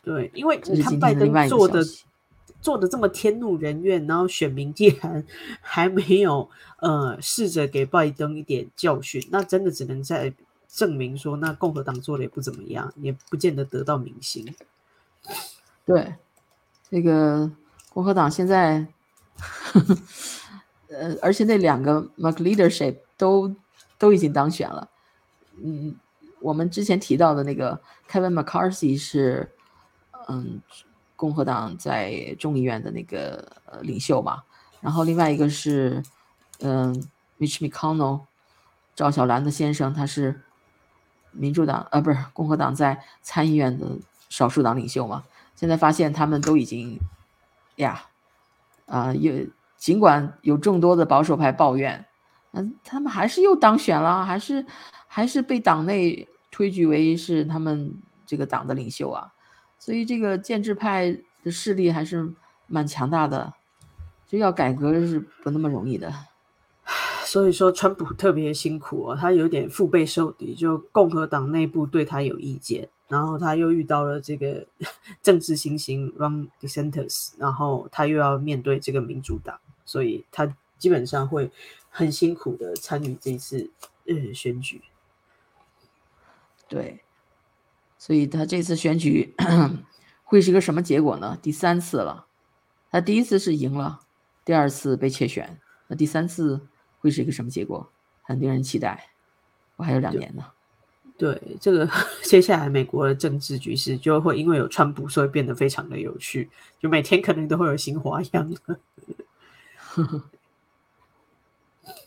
[0.00, 1.82] 对，因为你看拜登做的
[2.60, 5.24] 做的这么天怒人怨，然后选民竟然
[5.60, 6.48] 还没有
[6.80, 10.32] 呃试着给拜登一点教训，那真的只能在
[10.68, 14.54] 证明说，那共和党做的也不怎么样，也不见得得到民心。
[15.84, 16.14] 对，
[16.90, 17.50] 这个
[17.90, 18.86] 共和党现在，
[20.90, 23.54] 呃，而且那两个 McLeadership 都。
[24.00, 24.88] 都已经当选了，
[25.60, 25.96] 嗯，
[26.38, 29.50] 我们之前提到的那个 Kevin McCarthy 是，
[30.28, 30.62] 嗯，
[31.18, 33.44] 共和党在众议院的那个
[33.82, 34.44] 领袖嘛，
[34.80, 36.00] 然后另外一个是，
[36.60, 36.94] 嗯
[37.40, 38.20] ，Mitch McConnell，
[38.94, 40.42] 赵小兰的先生，他是
[41.32, 43.84] 民主党呃不是共和党在参议院的
[44.28, 45.24] 少数党领袖嘛，
[45.56, 47.00] 现在发现他们都已经，
[47.74, 48.04] 呀，
[48.86, 49.34] 啊有
[49.76, 52.04] 尽管有众多的保守派抱怨。
[52.52, 54.64] 嗯，他们还是又当选了，还是
[55.06, 59.34] 还是被党内推举为是他们这个党的领袖啊，
[59.78, 62.32] 所以这个建制派的势力还是
[62.66, 63.54] 蛮强大的，
[64.26, 66.12] 就要改革是不那么容易的。
[67.24, 74.66] 所以说，川普特别辛苦哦，他有点腹背受敌，就共和党内部对他有意见，然后他又遇到了这个
[75.22, 81.50] 政治新星 Ron DeSantis，然后他又要面对这个民主党，所以他基本上会。
[81.90, 83.70] 很辛苦的参与这次
[84.06, 84.82] 呃选举，
[86.68, 87.00] 对，
[87.98, 89.34] 所以他这次选举
[90.24, 91.36] 会是一个什么结果呢？
[91.42, 92.26] 第三次了，
[92.90, 94.00] 他第一次是赢了，
[94.44, 95.58] 第二次被窃选，
[95.88, 96.60] 那第三次
[97.00, 97.90] 会是一个什么结果？
[98.22, 99.10] 很令人期待。
[99.76, 100.44] 我还有两年呢。
[101.16, 101.88] 对，这个
[102.22, 108.54] 接下来美国的政治局势就会因为有川普，所以变得非常的有趣，就每天可能都会有新花样。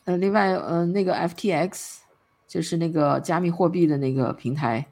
[0.06, 1.98] 呃，另外，呃，那个 FTX
[2.48, 4.88] 就是那个加密货币的那个平台，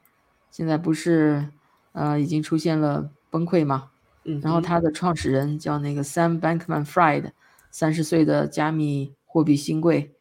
[0.60, 1.48] 现在不是
[1.94, 3.92] 呃已经出现了崩溃吗？
[4.26, 7.32] 嗯，然后他的创始人叫那个 Sam Bankman-Fried，
[7.72, 10.14] 三十岁的加密货币新贵，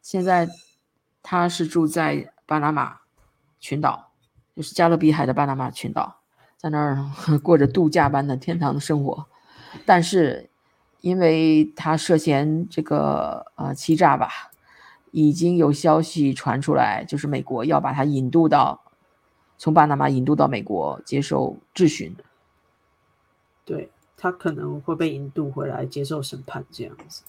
[0.00, 0.48] 现在
[1.24, 3.00] 他是住在巴拿马
[3.58, 4.12] 群岛，
[4.54, 6.20] 就是加勒比海的巴拿马群岛，
[6.56, 7.04] 在那儿
[7.42, 9.26] 过着度假般的天堂的生活，
[9.84, 10.48] 但是
[11.00, 14.28] 因为他涉嫌这个呃欺诈吧，
[15.10, 18.83] 已经有消息传出来，就是美国要把他引渡到
[19.58, 22.14] 从巴拿马引渡到美国接受质询。
[23.64, 27.22] 对他可能会被引渡回来接受审判这样子。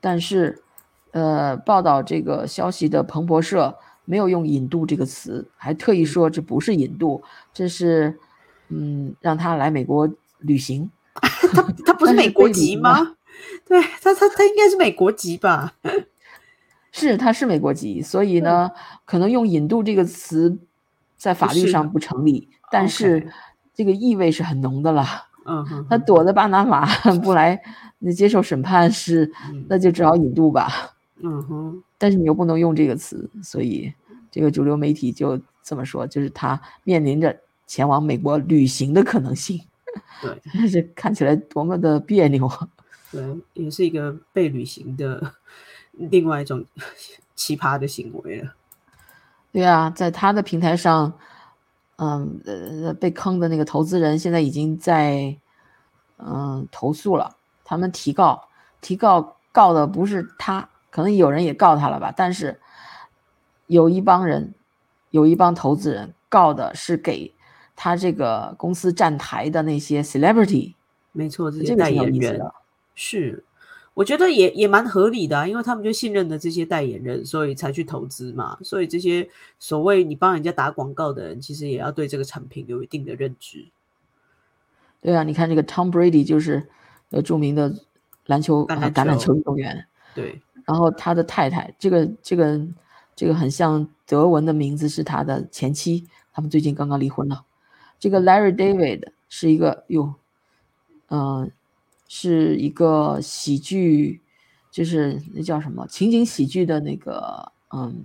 [0.00, 0.62] 但是，
[1.10, 8.18] 呃，报道这个消息的彭博社没有用“引渡”这个词，还特意说这不是引渡，这是
[8.68, 10.90] 嗯让他来美国旅行。
[11.52, 13.16] 他他不是美国籍吗？
[13.66, 15.74] 对他他他应该是美国籍吧？
[16.92, 18.70] 是他是美国籍，所以呢，
[19.04, 20.58] 可能用“引渡”这个词
[21.18, 23.30] 在法律上不成立，但是
[23.74, 25.04] 这个意味是很浓的了。
[25.44, 26.86] 嗯哼，他躲在巴拿马
[27.22, 27.60] 不来，
[27.98, 29.30] 那接受审判是，
[29.68, 30.94] 那就只好引渡吧。
[31.20, 33.92] 嗯哼，但是你又不能用这个词，所以
[34.30, 39.60] 这个主流媒体就这么说，就是他面临着前往美国旅行的可能性。
[40.20, 42.48] 对， 这看起来多么的别扭。
[43.10, 45.32] 对，也是一个被旅行的
[45.92, 46.64] 另外一种
[47.34, 48.52] 奇葩的行为了。
[49.52, 51.12] 对啊，在他的平台上。
[52.00, 55.36] 嗯，呃，被坑的那个投资人现在已经在，
[56.18, 57.34] 嗯，投诉了。
[57.64, 58.46] 他们提告，
[58.80, 62.14] 提告告的不是他，可能有人也告他了吧。
[62.16, 62.60] 但是
[63.66, 64.54] 有一帮人，
[65.10, 67.34] 有一帮投资人告的是给
[67.74, 70.74] 他这个公司站台的那些 celebrity。
[71.10, 72.40] 没错，这些代言人
[72.94, 73.42] 是。
[73.98, 78.56] 我觉得也也蛮合理的啊，因为他们就信任的这些代言人，所以才去投资嘛。
[78.62, 83.66] 所以这些所谓你帮人家打广告的人，其实也要对这个产品有一定的认知。
[85.00, 86.68] 对啊，你看这个 Tom Brady 就是
[87.10, 87.74] 呃著名的
[88.26, 89.84] 篮球橄榄球运动员，
[90.14, 90.40] 对。
[90.64, 92.60] 然后他的太太，这个这个
[93.16, 97.44] 这个很像德文的名字是他的前妻，他们最近刚刚离婚了。
[97.98, 100.14] 这个 Larry David 是一个哟，
[101.08, 101.50] 嗯。
[102.08, 104.20] 是一个喜剧，
[104.70, 108.04] 就是那叫什么情景喜剧的那个，嗯，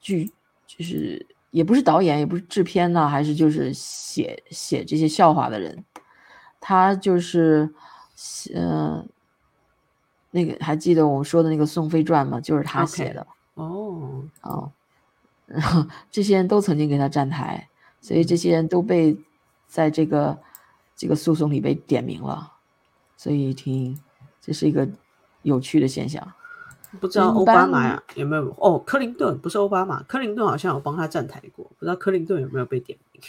[0.00, 0.32] 剧
[0.66, 5.84] 就是也不是导演，也不是制片呢，还是就是写写这些笑话的人，
[6.60, 7.72] 他就是，
[8.54, 9.08] 嗯，
[10.32, 12.40] 那个还记得我们说的那个《宋飞传》吗？
[12.40, 13.26] 就是他写的。
[13.54, 14.72] 哦，哦，
[15.46, 17.68] 然后这些人都曾经给他站台，
[18.00, 19.16] 所以这些人都被
[19.68, 20.38] 在这个
[20.96, 22.52] 这个诉讼里被点名了。
[23.20, 23.94] 所以挺，
[24.40, 24.88] 这是一个
[25.42, 26.26] 有趣的现象。
[26.98, 28.56] 不知道奥巴马呀有没有？
[28.58, 33.22] 哦，克林顿不是奥巴马，克林顿好像有帮他站台过，不知道克林顿有没有被点名。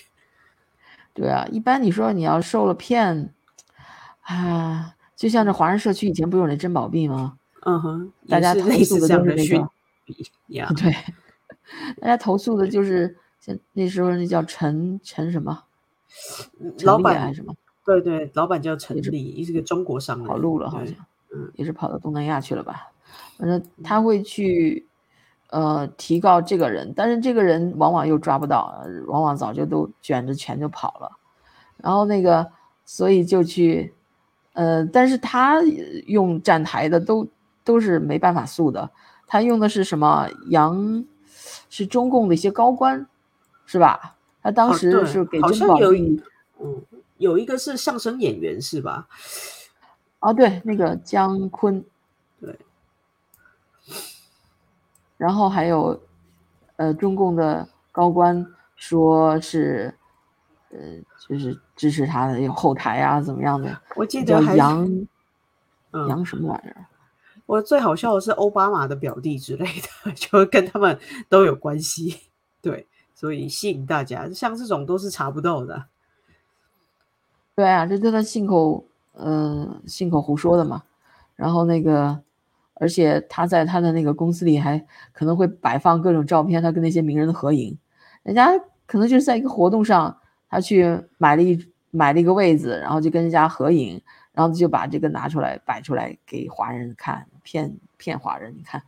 [1.13, 3.33] 对啊，一般你说你要受了骗，
[4.21, 7.37] 啊，就像这华人社区以前不有那珍宝币吗？
[7.65, 9.69] 嗯哼，大家投诉的都是那个，
[10.73, 10.93] 对，
[11.99, 15.65] 大家投诉的就是像那时候那叫陈陈什么，
[16.85, 17.53] 老板还是什么？
[17.99, 20.95] 对对，老板叫陈立，是个中国商人，跑路了好像，
[21.33, 22.91] 嗯，也是跑到东南亚去了吧？
[23.37, 24.85] 反正他会去，
[25.49, 31.11] 呃，提告这个人，但是这个人往往又抓不到，往往早就都卷着钱就跑了。
[31.77, 32.47] 然后那个，
[32.85, 33.93] 所以就去，
[34.53, 35.61] 呃，但是他
[36.07, 37.27] 用站台的都
[37.63, 38.89] 都是没办法诉的，
[39.27, 40.29] 他用的是什么？
[40.49, 41.03] 杨
[41.69, 43.05] 是中共的一些高官，
[43.65, 44.15] 是吧？
[44.41, 46.21] 他当时是给珍宝币，
[46.61, 46.81] 嗯。
[47.21, 49.07] 有一个是相声演员是吧？
[50.19, 51.83] 哦，对，那个姜昆，
[52.39, 52.57] 对。
[55.17, 56.01] 然后还有，
[56.77, 59.93] 呃，中共的高官说是，
[60.71, 60.79] 呃，
[61.27, 63.81] 就是支持他的有后台啊，怎么样的？
[63.95, 65.07] 我记得杨，
[66.07, 66.87] 杨什么玩意儿？
[67.45, 69.65] 我最好笑的是奥巴马的表弟之类
[70.05, 70.99] 的， 就跟他们
[71.29, 72.21] 都有关系。
[72.61, 75.85] 对，所以吸引大家，像这种都是查不到的。
[77.55, 78.83] 对啊，这都他信口，
[79.13, 80.83] 呃，信口胡说的嘛。
[81.35, 82.21] 然后那个，
[82.75, 87.77] 而且他在他的那个公司里还可能会摆放各种照片，他跟那些名人的合影。
[88.23, 88.51] 人家
[88.85, 90.17] 可能就是在一个活动上，
[90.49, 98.55] 他去买了一买了一个位子，然后就跟人家合影，然后就把这个拿出来摆出来给华人看，骗骗华人。
[98.55, 98.81] 你看，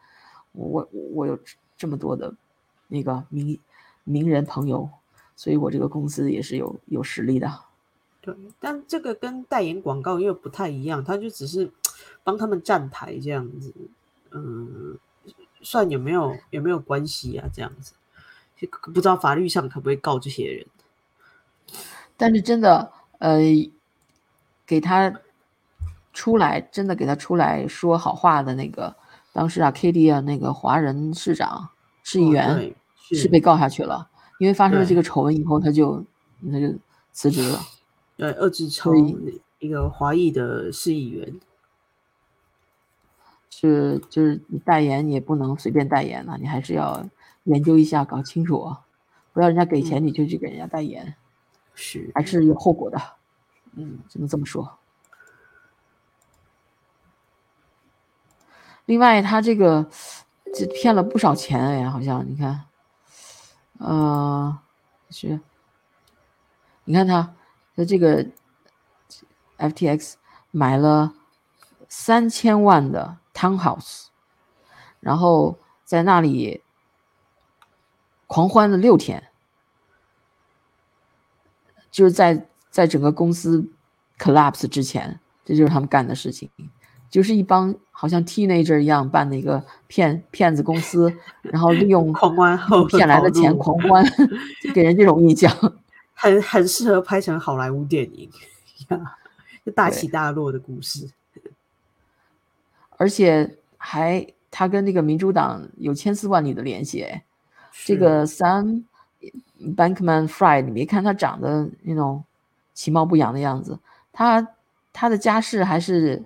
[0.53, 1.37] 我我有
[1.75, 2.33] 这么多的
[2.87, 3.59] 那个名
[4.03, 4.89] 名人朋友，
[5.35, 7.51] 所以我这个公司也是有有实力的。
[8.25, 11.69] 对，但这个跟代言广告又不太一样，他就只是
[12.23, 13.73] 帮他们站台这样子。
[14.31, 14.97] 嗯，
[15.61, 17.49] 算有没有有没有关系啊？
[17.53, 17.91] 这样子，
[18.55, 20.65] 就不知道法律上可不可以告这些人。
[22.15, 23.41] 但是真的，呃，
[24.65, 25.19] 给他
[26.13, 28.95] 出来，真的给他出来说好话的那个，
[29.33, 31.67] 当时啊，K D 啊，那个华人市长、
[32.03, 32.73] 市议员
[33.11, 34.09] 是被告下去了，
[34.39, 36.01] 因为发生了这个丑闻以后，他就
[36.49, 36.73] 他就
[37.11, 37.59] 辞职了。
[38.23, 38.95] 对，二志超
[39.59, 41.41] 一个华裔的市议员，
[43.49, 47.05] 是就是你代言，你也不能随便代言呐、你还是要
[47.43, 48.85] 研究一下，搞清楚啊，
[49.33, 51.15] 不要人家给钱你就去给人家代言，
[51.73, 52.97] 是还是有后果的。
[53.73, 54.77] 嗯，只能这么说。
[58.85, 59.89] 另外，他这个
[60.53, 62.63] 这骗了不少钱哎，好像你看，
[63.79, 64.57] 呃，
[65.09, 65.41] 是，
[66.85, 67.35] 你看他
[67.75, 68.25] 他这个
[69.57, 70.13] FTX
[70.51, 71.13] 买了
[71.87, 74.07] 三千万的 townhouse，
[74.99, 76.61] 然后在那里
[78.27, 79.29] 狂欢了六天，
[81.91, 83.67] 就是在在整个公司
[84.17, 86.49] collapse 之前，这就是他们干的事情，
[87.09, 94.03] 就是一帮好像 teenager 一样办的一个骗骗子公司，然后利用 狂欢后骗来的钱狂欢，
[94.61, 95.51] 就给人这种印象。
[96.23, 98.31] 很很适合拍成好莱坞电影
[98.87, 99.17] 呀，
[99.65, 101.11] 就大起大落的故事。
[102.95, 107.25] 而且还他跟那个民主党有千丝万缕的联系哎。
[107.83, 108.83] 这个 Sam
[109.59, 112.23] Bankman Fried，你别看他长得那种
[112.73, 113.77] 其貌不扬的样子，
[114.13, 114.47] 他
[114.93, 116.23] 他的家世还是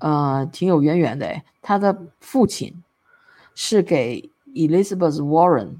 [0.00, 1.44] 呃挺有渊源的哎。
[1.62, 2.82] 他的父亲
[3.54, 5.76] 是给 Elizabeth Warren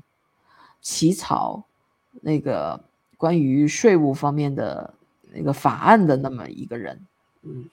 [0.80, 1.64] 起草
[2.20, 2.84] 那个
[3.16, 4.94] 关于税务方面的
[5.32, 7.06] 那个法案的那么一个人，
[7.42, 7.68] 嗯，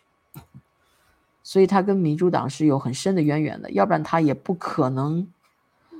[1.44, 5.28] 所以他跟民主党是有很深的渊源的，要不然他也不可能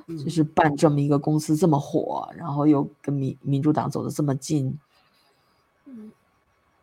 [0.08, 4.78] 就是办这么一个公司这么火，然后又跟民民主党走得这么近，
[5.86, 6.12] 嗯，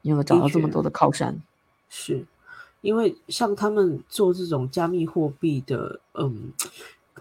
[0.02, 1.40] 因为找到这么多的靠山。
[1.88, 2.24] 是
[2.82, 6.52] 因为像他们做这种加密货币的，嗯，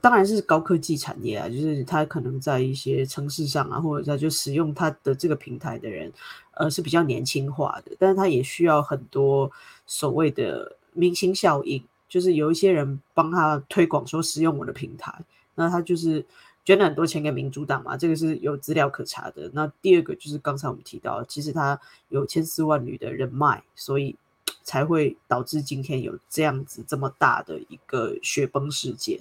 [0.02, 6.12] 当然是高科技产业啊，就是他可能在一些城市上啊，或者在就使用他的这个平台的人，
[6.54, 9.52] 呃，是比较年轻化的，但是他也需要很多
[9.86, 15.14] 所谓的明星效应，就是有一些人帮他推广说使用我的平台，
[15.56, 16.26] 那他就是
[16.64, 19.50] 捐了很多钱给民主党嘛，这个是有资料可查的。
[19.54, 21.80] 那第二个就是刚才我们提到，其实他
[22.10, 24.16] 有千丝万缕的人脉，所以
[24.64, 29.20] 才会导致今天有这样子这么大的一个雪崩事件。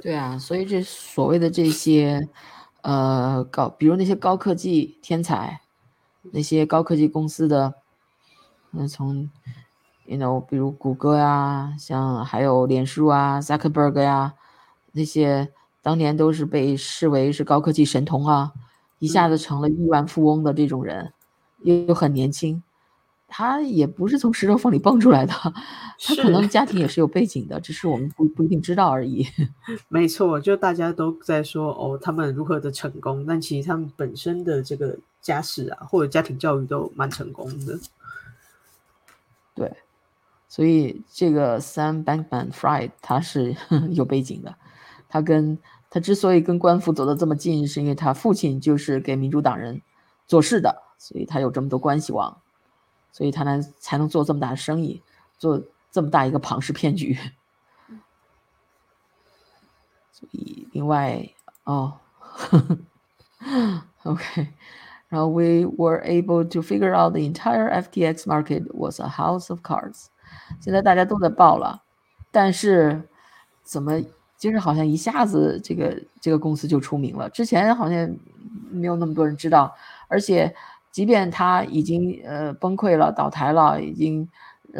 [0.00, 2.28] 对啊，所以这所谓的这些
[2.82, 5.60] 呃高，比如那些高科技天才，
[6.32, 7.74] 那些高科技公司的，
[8.70, 9.30] 那从
[10.06, 14.34] you know，比如谷歌呀，像还有脸书啊，Zuckerberg 呀，
[14.92, 18.52] 那些当年都是被视为是高科技神童啊，
[18.98, 21.12] 一下子成了亿万富翁的这种人，
[21.62, 22.62] 又又很年轻，
[23.34, 29.26] 他也不是从石头缝里蹦出来的，他可能家庭也是有背景的，只是我们不不一定知道而已。
[29.88, 37.78] 没错，就大家都在说哦，他们如何的成功，但其实他们本身的这个家世啊，或者家庭教育都蛮成功的。
[39.54, 39.72] 对，
[40.46, 43.56] 所以这个 Sam Bankman-Fried 他是
[43.92, 44.54] 有背景的，
[45.08, 45.58] 他跟
[45.88, 49.80] 他之所以跟官府走得这么近，是因为他父亲就是给民主党人
[50.26, 52.38] 做事的，所以他有这么多关系网，
[53.12, 55.00] 所以他能才能做这么大的生意，
[55.38, 57.16] 做这么大一个庞氏骗局。
[60.10, 61.28] 所以另外
[61.64, 61.98] 哦，
[64.02, 64.48] OK。
[65.08, 70.06] 然后 we were able to figure out the entire FTX market was a house of cards。
[70.58, 71.82] 现在大家都在报了，
[72.30, 73.06] 但是
[73.62, 74.00] 怎么
[74.38, 77.28] 就是好像一下子这个这个公司就出名了？
[77.28, 78.16] 之前好像
[78.70, 79.74] 没有那么多人知道，
[80.08, 80.56] 而且
[80.92, 84.28] 即便他已经呃崩溃了、倒台了、已经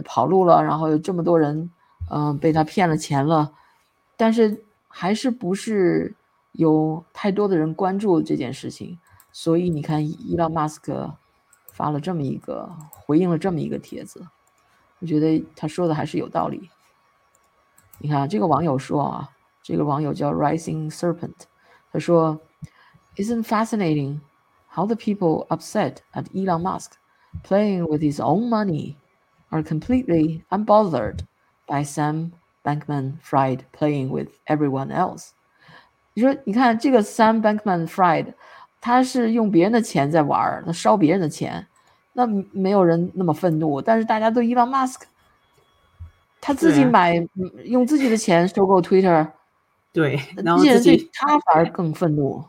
[0.04, 1.68] 跑路了，然后有这么多人
[2.10, 3.52] 嗯、被他骗了钱了，
[4.18, 6.14] 但是还是不是
[6.52, 8.98] 有太多的人关注这件事情。
[9.32, 11.14] 所以你看，伊朗马斯克
[11.72, 14.26] 发了这么一个回应了这么一个帖子，
[14.98, 16.68] 我觉得他说的还是有道理。
[17.98, 19.30] 你看这个网友说啊，
[19.62, 21.46] 这个网友叫 Rising Serpent，
[21.90, 22.38] 他说
[23.16, 24.20] ，Isn't fascinating
[24.71, 26.97] how the people upset at Elon Musk
[27.43, 28.95] playing with his own money
[29.49, 31.19] are completely unbothered
[31.67, 32.31] by Sam
[32.63, 35.29] Bankman-Fried playing with everyone else。
[36.13, 38.33] 你说，你看这个 Sam Bankman-Fried。
[38.79, 41.65] 他是用别人的钱在玩儿，他烧别人的钱，
[42.13, 43.81] 那没有人那么愤怒。
[43.81, 45.05] 但是大家对伊朗马斯克
[46.39, 49.27] 他自己对啊买，嗯用自己的钱收购 Twitter，
[49.91, 52.45] 对，然这些人后自己对他反而更愤怒。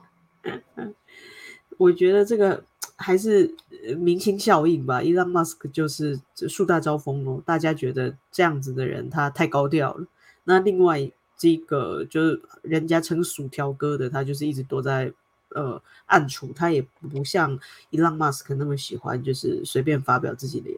[1.84, 2.64] 我觉得这个
[2.96, 3.54] 还是
[3.98, 5.04] 明星效应吧。
[5.04, 10.08] 伊朗马斯克就是树大招风哦，大家觉得这样子的人他太高调了。
[10.46, 15.12] 那另外这个就是人家称薯条哥的，他就是一直躲在
[15.50, 17.60] 呃暗处，他也不像
[17.90, 20.70] 伊朗马斯克那么喜欢就是随便发表自己的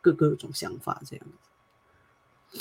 [0.00, 1.26] 各各种想法这样
[2.52, 2.60] 子。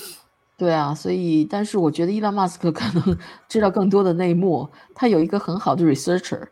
[0.58, 6.48] 对啊，所以但是我觉得伊朗马斯克可能 知道更多的内幕，他有一个很好的 researcher，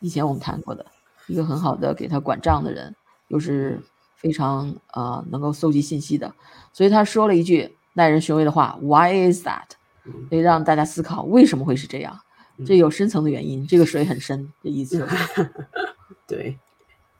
[0.00, 0.84] 以前我们谈过的
[1.26, 2.94] 一个很好的给他管账的人，
[3.28, 3.82] 又是
[4.16, 6.34] 非常呃能够搜集信息的，
[6.72, 9.76] 所以他说了一句耐人寻味的话：“Why is that？”
[10.28, 12.20] 所以让大家思考为什么会是这样，
[12.66, 15.06] 这有深层的原因，这个水很深的意思。
[16.28, 16.58] 对，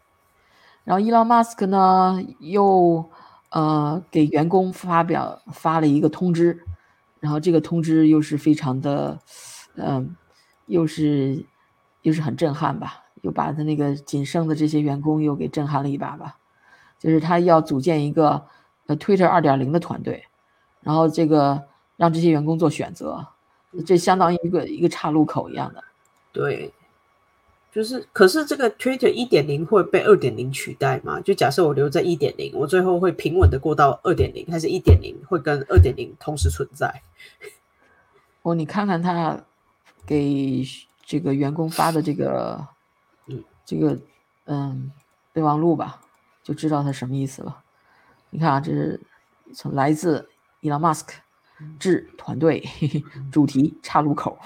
[0.84, 3.10] 然后伊朗马斯克呢，又
[3.50, 6.62] 呃给员工发表发了一个通知，
[7.20, 9.18] 然后这个通知又是非常的，
[9.76, 10.14] 嗯、
[10.66, 11.46] 又是
[12.02, 16.36] 又是很震撼吧，又把他那个仅剩的这些员工又给震撼了一把吧，
[16.98, 18.44] 就是他要组建一个
[18.86, 20.24] 呃 Twitter 二点零的团队，
[20.82, 21.64] 然后这个
[21.96, 23.26] 让这些员工做选择，
[23.86, 25.82] 这相当于一个一个岔路口一样的。
[26.32, 26.70] 对，
[27.72, 31.18] 就是，可是这个 Twitter 一点零会被二点零取代吗？
[31.20, 37.02] 就假设我留在一点零，我最后会平稳的过到二点零，还是一点零会跟二点零同时存在？
[38.42, 39.40] 哦，你看看他
[40.04, 40.62] 给
[41.06, 42.66] 这个员工发的这个，嗯，
[43.64, 43.98] 这个
[44.46, 44.90] 嗯
[45.32, 46.00] 备忘录吧，
[46.42, 47.62] 就知道它什么意思了。
[48.30, 49.00] 你看啊，这是
[49.54, 50.28] 从来自
[50.60, 51.14] 伊朗马斯克
[51.78, 52.62] 致团队，
[53.30, 54.38] 主题岔路口，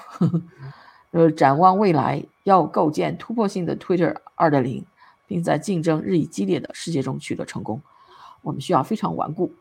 [1.12, 4.84] 呃，展望未来，要构建突破性的 Twitter 二点零，
[5.26, 7.80] 并在竞争日益激烈的世界中取得成功。
[8.42, 9.52] 我们需要非常顽固，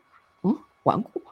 [0.42, 1.22] 嗯，顽固。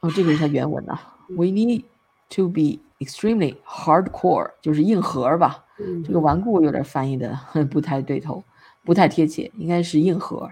[0.00, 0.98] 哦，这个是他原文呐、
[1.28, 1.84] We need
[2.30, 5.64] to be extremely hardcore，就是硬核吧。
[6.06, 7.38] 这个顽固有点翻译的
[7.70, 8.42] 不太对头，
[8.84, 10.50] 不太贴切，应该是硬核。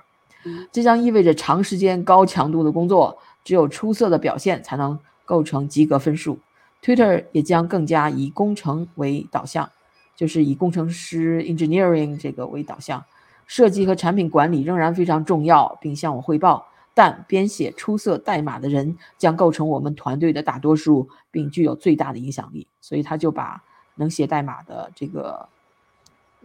[0.73, 6.39] 这将意味着长时间高强度的工作，只有出色的表现才能构成及格分数。
[6.83, 9.71] Twitter 也将更加以工程为导向，
[10.17, 13.05] 就是以工程师 engineering 这个为导向。
[13.47, 16.67] 设计和产品管理仍然非常重要，并向我汇报。
[16.95, 22.67] 但编写出色代码的人将构成我们团队的大多数，并具有最大的影响力。
[22.81, 23.63] 所以他就把
[23.95, 25.49] 能写代码的这个，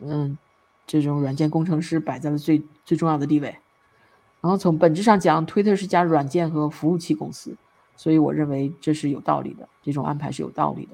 [0.02, 0.38] 嗯，
[0.86, 3.58] 这种软件工程师摆在了最最重要的地位。
[4.40, 7.58] 然后从本质上讲，Twitter 是家软件和服务器公司，
[7.96, 10.94] 所以我认为这是有道理的，这种安排是有道理的。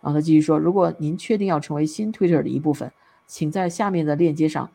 [0.00, 2.92] 然后他继续说，如果您确定要成为新 Twitter 的一部分，
[3.26, 4.70] 请在下面的链接上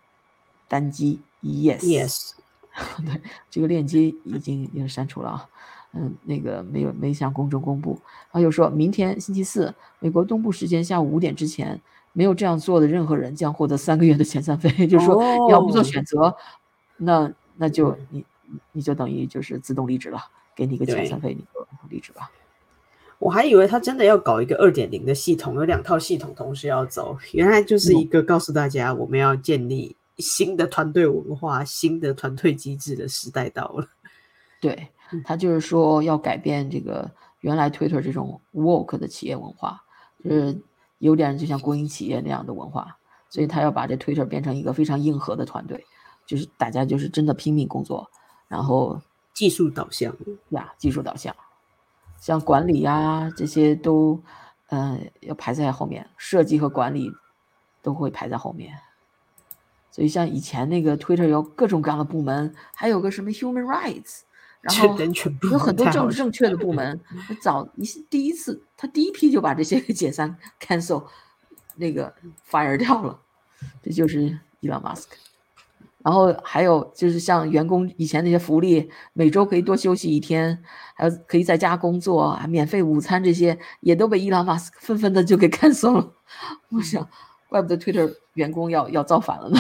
[0.68, 1.80] 单击 Yes。
[1.80, 2.32] Yes，
[3.06, 5.48] 对，这个链接已经已经删除了啊，
[5.94, 7.92] 嗯，那个没有没向公众公布。
[8.32, 11.80] 然后又说明天星期四，美国东部时间下午五点之前，
[12.14, 14.70] 没有这样做的任何人将获得三个月的遣散费。
[14.88, 16.36] 就是说，你要不做哦选择，
[16.98, 18.26] 那那就你
[18.72, 20.20] 你就等于就是自动离职了，
[20.56, 22.32] 给你一个遣散费，你就离职吧。
[23.20, 33.88] 我还以为他真的要搞一个二点零的系统，有两套系统同时要走，原来就是一个告诉大家我们要建立新的团队文化、新的团队机制的时代到了。
[34.60, 37.12] 对嗯他就是说要改变这个
[37.42, 39.84] 原来 Twitter 这种 woke 的企业文化，
[40.24, 40.58] 就是
[41.00, 42.98] 有点就像国营企业那样的文化，
[43.30, 45.86] 所以他要把这 Twitter 变成一个非常硬核的团队，
[46.26, 48.10] 就是大家就是真的拼命工作，
[48.48, 49.02] 然后
[49.34, 50.16] 技术导向，
[50.50, 51.36] 呀技术导向，
[52.20, 54.18] 像管理呀、这些都，
[54.68, 57.12] 呃要排在后面，设计和管理
[57.82, 58.74] 都会排在后面。
[59.94, 64.22] 所以像以前那个 Twitter 有各种各样的部门，还有个什么 Human Rights，
[64.60, 64.98] 然后
[65.52, 71.04] 有很多门太好政治正确的部门，他早一第一次他第一批就把这些给 解散 cancel
[71.76, 72.12] 那个
[72.50, 73.20] fire 掉了，
[73.84, 75.16] 这就是伊朗马斯克。
[76.04, 80.62] 然后还有就是像员工以前那些福利，每周可以多休息一天，
[80.96, 86.12] 还有可以在家工作、免费午餐这些，也都被伊朗马斯克纷纷的就给 cancel 了。
[86.72, 87.08] 我想，
[87.54, 89.60] 怪不得 Twitter 员工要要造反了呢。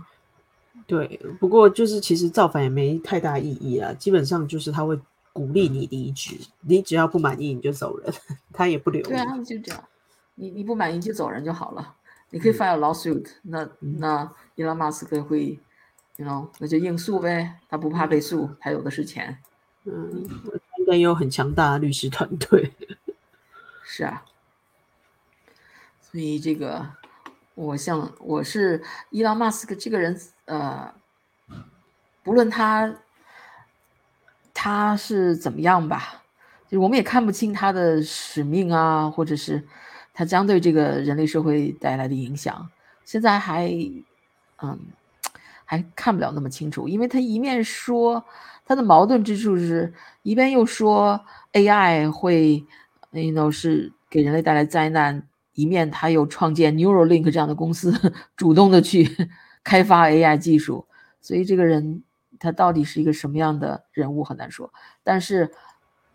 [0.86, 5.00] 对，不过就是其实造反也没太大意义啊，基本上就是他会
[5.32, 8.12] 鼓励你离职，你只要不满意你就走人，
[8.52, 9.44] 他也不留对啊，你。
[9.44, 9.82] 就这样，
[10.34, 11.94] 你你不满意就走人就好了。
[12.28, 15.58] 你可以 file lawsuit，、那那伊朗马斯克会
[16.16, 19.38] ，you know，那就应诉呗，他不怕被诉，他有的是钱。
[19.84, 20.28] 嗯，
[20.78, 22.72] 应该有很强大的律师团队。
[23.82, 24.24] 是啊，
[26.00, 26.84] 所以这个，
[27.56, 30.92] 我像我是伊朗马斯克这个人，呃，
[32.22, 32.94] 不论他
[34.52, 36.22] 他是怎么样吧？
[36.68, 39.66] 就是我们也看不清他的使命啊，或者是
[40.12, 42.68] 他将对这个人类社会带来的影响，
[43.06, 43.72] 现在还
[44.62, 44.78] 嗯
[45.64, 48.22] 还看不了那么清楚，因为他一面说
[48.66, 52.66] 他的矛盾之处是一边又说 AI 会
[53.12, 55.26] ，you know 是给人类带来灾难，
[55.56, 57.92] 一面他又创建 Neuralink 这样的公司，
[58.36, 59.28] 主动的去
[59.64, 60.86] 开发 AI 技术，
[61.20, 62.04] 所以这个人。
[62.38, 64.70] 他到底是一个什么样的人物很难说，
[65.02, 65.54] 但是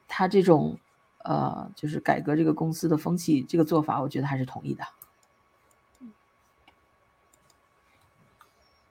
[0.07, 0.77] 他这种
[1.23, 4.83] 呃，就是改革这个公司的风气，这个做法，我觉得还是同意的。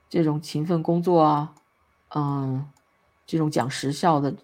[0.09, 1.55] 这种勤奋工作啊，
[2.17, 2.69] 嗯，
[3.25, 4.35] 这种讲实效的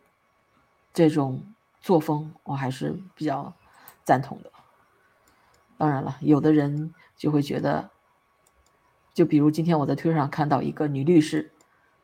[0.94, 1.42] 这种
[1.80, 3.52] 作风，我还是比较
[4.04, 4.52] 赞同的。
[5.76, 7.90] 当然了，有的人就会觉得，
[9.12, 11.52] 就比如今天我在推特上看到一个女律师。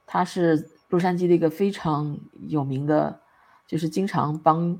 [0.04, 2.18] 她是洛杉矶的一个非常
[2.48, 3.20] 有名的，
[3.66, 4.78] 就是经常帮，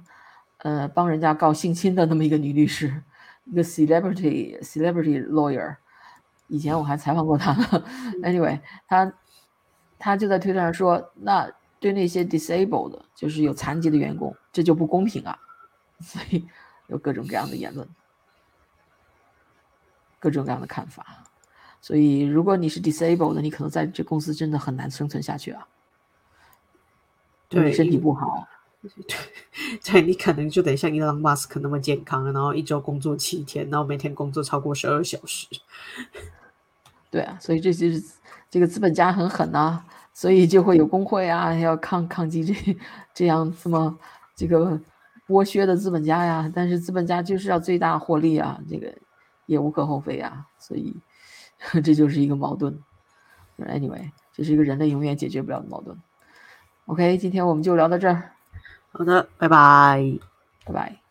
[0.58, 3.02] 呃，帮人家告性侵的那么一个女律师，
[3.44, 5.76] 一个 celebrity celebrity lawyer。
[6.48, 7.54] 以前我还采访过她。
[8.22, 9.10] Anyway，她
[9.98, 15.38] 她就在推特上说，那对那些 disabled，就是有残疾的员工，这就不公平啊。
[16.02, 16.46] 所以
[16.88, 17.88] 有各种各样的言论，
[20.22, 21.04] 各种各样的看法。
[21.80, 25.66] 所以，如果你是 disabled 的，你可能在这公司真的很难生存下去啊。
[27.48, 28.46] 对，身体不好，
[29.84, 35.48] 对，你可能就得像 Elon Musk 那么健康，然后一周工作七天，然后每天工作超过十二小时。
[37.10, 38.02] 对啊，所以这就是
[38.48, 42.54] 这个资本家很狠呐，所以就会有工会啊，要抗抗击这
[43.12, 43.98] 这样这么
[44.36, 44.80] 这个
[45.26, 46.50] 剥削的资本家呀。
[46.54, 48.94] 但是资本家就是要最大获利啊，这个
[49.52, 50.96] 也无可厚非啊，所以。
[51.84, 52.82] 这就是一个矛盾。
[53.56, 55.96] Anyway，这是一个人类永远解决不了的矛盾。
[56.86, 58.32] OK，今天我们就聊到这儿。
[58.90, 60.18] 好的，拜拜，
[60.64, 61.01] 拜拜。